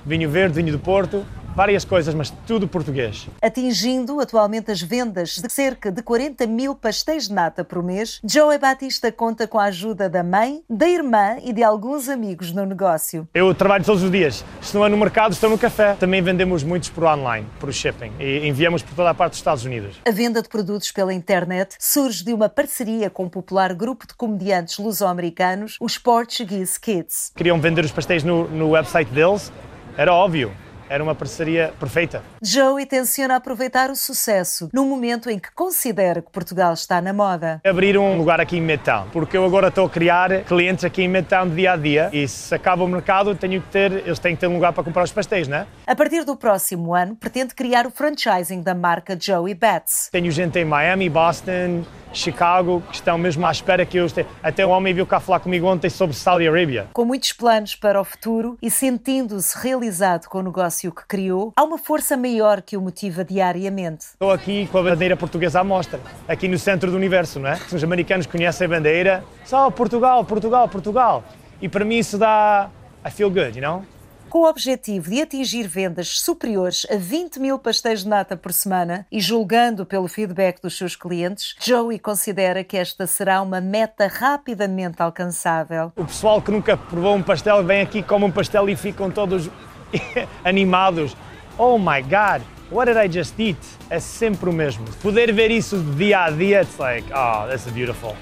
vinho 0.06 0.30
verde, 0.30 0.56
vinho 0.62 0.72
do 0.72 0.80
Porto 0.80 1.26
várias 1.56 1.84
coisas, 1.84 2.14
mas 2.14 2.30
tudo 2.46 2.68
português. 2.68 3.28
Atingindo 3.42 4.20
atualmente 4.20 4.72
as 4.72 4.82
vendas 4.82 5.38
de 5.38 5.52
cerca 5.52 5.92
de 5.92 6.02
40 6.02 6.48
mil 6.48 6.76
pastéis 6.76 7.28
de 7.28 7.34
nata 7.34 7.64
por 7.64 7.84
mês, 7.84 8.20
Joey 8.24 8.58
Batista 8.58 9.12
conta 9.12 9.48
com 9.48 9.60
a 9.60 9.66
ajuda 9.66 10.10
da 10.10 10.24
mãe, 10.24 10.62
da 10.70 10.88
irmã 10.88 11.38
e 11.44 11.52
de 11.54 11.64
alguns 11.64 12.10
amigos 12.10 12.52
no 12.52 12.66
negócio. 12.66 13.28
Eu 13.34 13.54
trabalho 13.54 13.84
todos 13.84 14.04
os 14.04 14.12
dias. 14.12 14.44
Se 14.62 14.76
não 14.76 14.86
é 14.86 14.90
no 14.90 14.98
mercado, 14.98 15.32
estou 15.34 15.50
no 15.50 15.58
café. 15.58 15.96
Também 16.00 16.22
vendemos 16.22 16.64
muitos 16.64 16.90
por 16.90 17.04
online, 17.04 17.48
por 17.60 17.72
shipping, 17.74 18.12
e 18.20 18.48
enviamos 18.48 18.82
por 18.82 18.96
toda 18.96 19.10
a 19.10 19.14
parte 19.14 19.32
dos 19.32 19.40
Estados 19.40 19.66
Unidos. 19.66 19.98
A 20.08 20.12
venda 20.12 20.42
de 20.42 20.50
produtos 20.50 20.92
pela 20.92 21.14
internet 21.14 21.76
surge 21.80 22.24
de 22.24 22.34
uma 22.34 22.50
parceria 22.50 23.10
com 23.10 23.26
o 23.26 23.30
popular 23.30 23.74
grupo 23.74 24.08
de 24.08 24.14
comediantes 24.14 24.78
luso-americanos, 24.78 25.78
os 25.80 25.98
Portuguese 25.98 26.80
Kids. 26.80 27.32
Queriam 27.36 27.60
vender 27.60 27.84
os 27.84 27.92
pastéis 27.92 28.24
no, 28.24 28.48
no 28.48 28.70
website 28.70 29.12
deles, 29.12 29.52
era 29.98 30.14
óbvio 30.14 30.52
era 30.90 31.04
uma 31.04 31.14
parceria 31.14 31.74
perfeita. 31.80 32.24
Joey 32.42 32.86
tenciona 32.86 33.36
aproveitar 33.36 33.90
o 33.92 33.96
sucesso 33.96 34.70
no 34.74 34.86
momento 34.86 35.30
em 35.30 35.38
que 35.38 35.52
considera 35.54 36.22
que 36.22 36.32
Portugal 36.32 36.74
está 36.74 37.02
na 37.02 37.14
moda. 37.14 37.62
Abrir 37.66 37.98
um 37.98 38.18
lugar 38.18 38.42
aqui 38.42 38.58
em 38.58 38.62
Midtown, 38.62 39.08
porque 39.12 39.38
eu 39.38 39.46
agora 39.46 39.68
estou 39.68 39.86
a 39.86 39.90
criar 39.90 40.44
clientes 40.46 40.84
aqui 40.84 41.04
em 41.04 41.08
Midtown 41.08 41.50
dia 41.50 41.74
a 41.74 41.78
dia 41.78 42.10
e 42.12 42.28
se 42.28 42.54
acaba 42.54 42.84
o 42.84 42.88
mercado, 42.88 43.36
tenho 43.36 43.62
que 43.62 43.68
ter, 43.70 43.92
eles 43.92 44.20
têm 44.20 44.36
que 44.36 44.42
ter 44.42 44.48
um 44.48 44.56
lugar 44.56 44.74
para 44.74 44.84
comprar 44.84 45.04
os 45.04 45.12
pastéis, 45.12 45.48
né? 45.48 45.68
A 45.86 45.96
partir 45.96 46.24
do 46.24 46.36
próximo 46.36 46.96
ano, 46.96 47.16
pretende 47.16 47.54
criar 47.54 47.86
o 47.86 47.92
franchising 47.92 48.62
da 48.62 48.74
marca 48.74 49.18
Joey 49.20 49.54
Bats. 49.54 50.10
Tenho 50.12 50.32
gente 50.32 50.58
em 50.58 50.66
Miami, 50.66 51.10
Boston, 51.10 51.84
Chicago, 52.12 52.82
que 52.90 52.96
estão 52.96 53.18
mesmo 53.18 53.46
à 53.46 53.52
espera 53.52 53.86
que 53.86 53.98
eu 53.98 54.06
esteja. 54.06 54.28
Até 54.42 54.66
um 54.66 54.72
homem 54.72 54.94
veio 54.94 55.06
cá 55.06 55.20
falar 55.20 55.40
comigo 55.40 55.68
ontem 55.68 55.90
sobre 55.90 56.16
Saudi 56.16 56.48
Arabia. 56.48 56.88
Com 56.94 57.06
muitos 57.06 57.34
planos 57.34 57.76
para 57.76 58.00
o 58.00 58.04
futuro 58.04 58.58
e 58.62 58.72
sentindo-se 58.72 59.58
realizado 59.58 60.28
com 60.28 60.40
o 60.40 60.44
negócio 60.44 60.79
que 60.88 61.06
criou, 61.06 61.52
há 61.56 61.64
uma 61.64 61.78
força 61.78 62.16
maior 62.16 62.62
que 62.62 62.78
o 62.78 62.82
motiva 62.82 63.24
diariamente. 63.24 64.06
Estou 64.14 64.32
aqui 64.32 64.68
com 64.68 64.78
a 64.78 64.84
bandeira 64.84 65.18
portuguesa 65.18 65.60
à 65.60 65.64
mostra, 65.64 66.00
aqui 66.28 66.48
no 66.48 66.58
centro 66.58 66.90
do 66.90 66.96
universo, 66.96 67.40
não 67.40 67.50
é? 67.50 67.60
Os 67.72 67.84
americanos 67.84 68.26
conhecem 68.26 68.66
a 68.66 68.70
bandeira, 68.70 69.24
só 69.44 69.70
Portugal, 69.70 70.24
Portugal, 70.24 70.70
Portugal. 70.70 71.24
E 71.62 71.68
para 71.68 71.84
mim 71.84 71.98
isso 71.98 72.18
dá. 72.18 72.70
I 73.06 73.12
feel 73.12 73.30
good, 73.30 73.58
you 73.58 73.62
know? 73.62 73.84
Com 74.30 74.44
o 74.44 74.48
objetivo 74.48 75.10
de 75.10 75.24
atingir 75.24 75.68
vendas 75.68 76.20
superiores 76.20 76.86
a 76.92 76.96
20 76.96 77.40
mil 77.40 77.58
pastéis 77.58 78.04
de 78.04 78.08
nata 78.08 78.38
por 78.38 78.54
semana 78.54 79.08
e 79.12 79.20
julgando 79.20 79.88
pelo 79.88 80.08
feedback 80.08 80.62
dos 80.62 80.78
seus 80.78 80.96
clientes, 80.96 81.56
Joey 81.60 81.98
considera 81.98 82.64
que 82.64 82.78
esta 82.78 83.08
será 83.08 83.42
uma 83.42 83.60
meta 83.60 84.06
rapidamente 84.06 85.02
alcançável. 85.02 85.92
O 85.96 86.06
pessoal 86.06 86.44
que 86.44 86.52
nunca 86.52 86.78
provou 86.78 87.16
um 87.16 87.24
pastel 87.24 87.64
vem 87.64 87.82
aqui, 87.82 88.04
come 88.04 88.26
um 88.26 88.32
pastel 88.32 88.70
e 88.70 88.76
ficam 88.76 89.10
todos 89.10 89.50
animados. 90.44 91.16
Oh 91.58 91.78
my 91.78 92.02
God! 92.02 92.42
What 92.72 92.86
did 92.86 92.98
I 92.98 93.12
just 93.12 93.34
eat? 93.40 93.58
É 93.90 94.00
sempre 94.00 94.50
o 94.50 94.54
mesmo. 94.54 94.86
Poder 95.02 95.34
ver 95.34 95.50
isso 95.50 95.78
dia 95.98 96.26
a 96.26 96.30
dia, 96.30 96.62
it's 96.62 96.78
like, 96.78 97.08
oh, 97.12 97.48
that's 97.48 97.66
beautiful. 97.72 98.16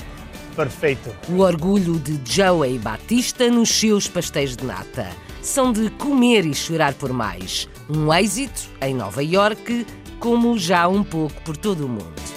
Perfeito. 0.55 1.13
O 1.29 1.41
orgulho 1.41 1.99
de 1.99 2.19
Joey 2.25 2.79
Batista 2.79 3.49
nos 3.49 3.69
seus 3.69 4.07
pastéis 4.07 4.55
de 4.55 4.65
nata 4.65 5.09
são 5.41 5.71
de 5.71 5.89
comer 5.91 6.45
e 6.45 6.53
chorar 6.53 6.93
por 6.93 7.11
mais. 7.13 7.69
Um 7.89 8.11
êxito 8.13 8.69
em 8.81 8.93
Nova 8.93 9.23
York, 9.23 9.85
como 10.19 10.57
já 10.57 10.87
um 10.87 11.03
pouco 11.03 11.39
por 11.41 11.55
todo 11.55 11.85
o 11.85 11.89
mundo. 11.89 12.36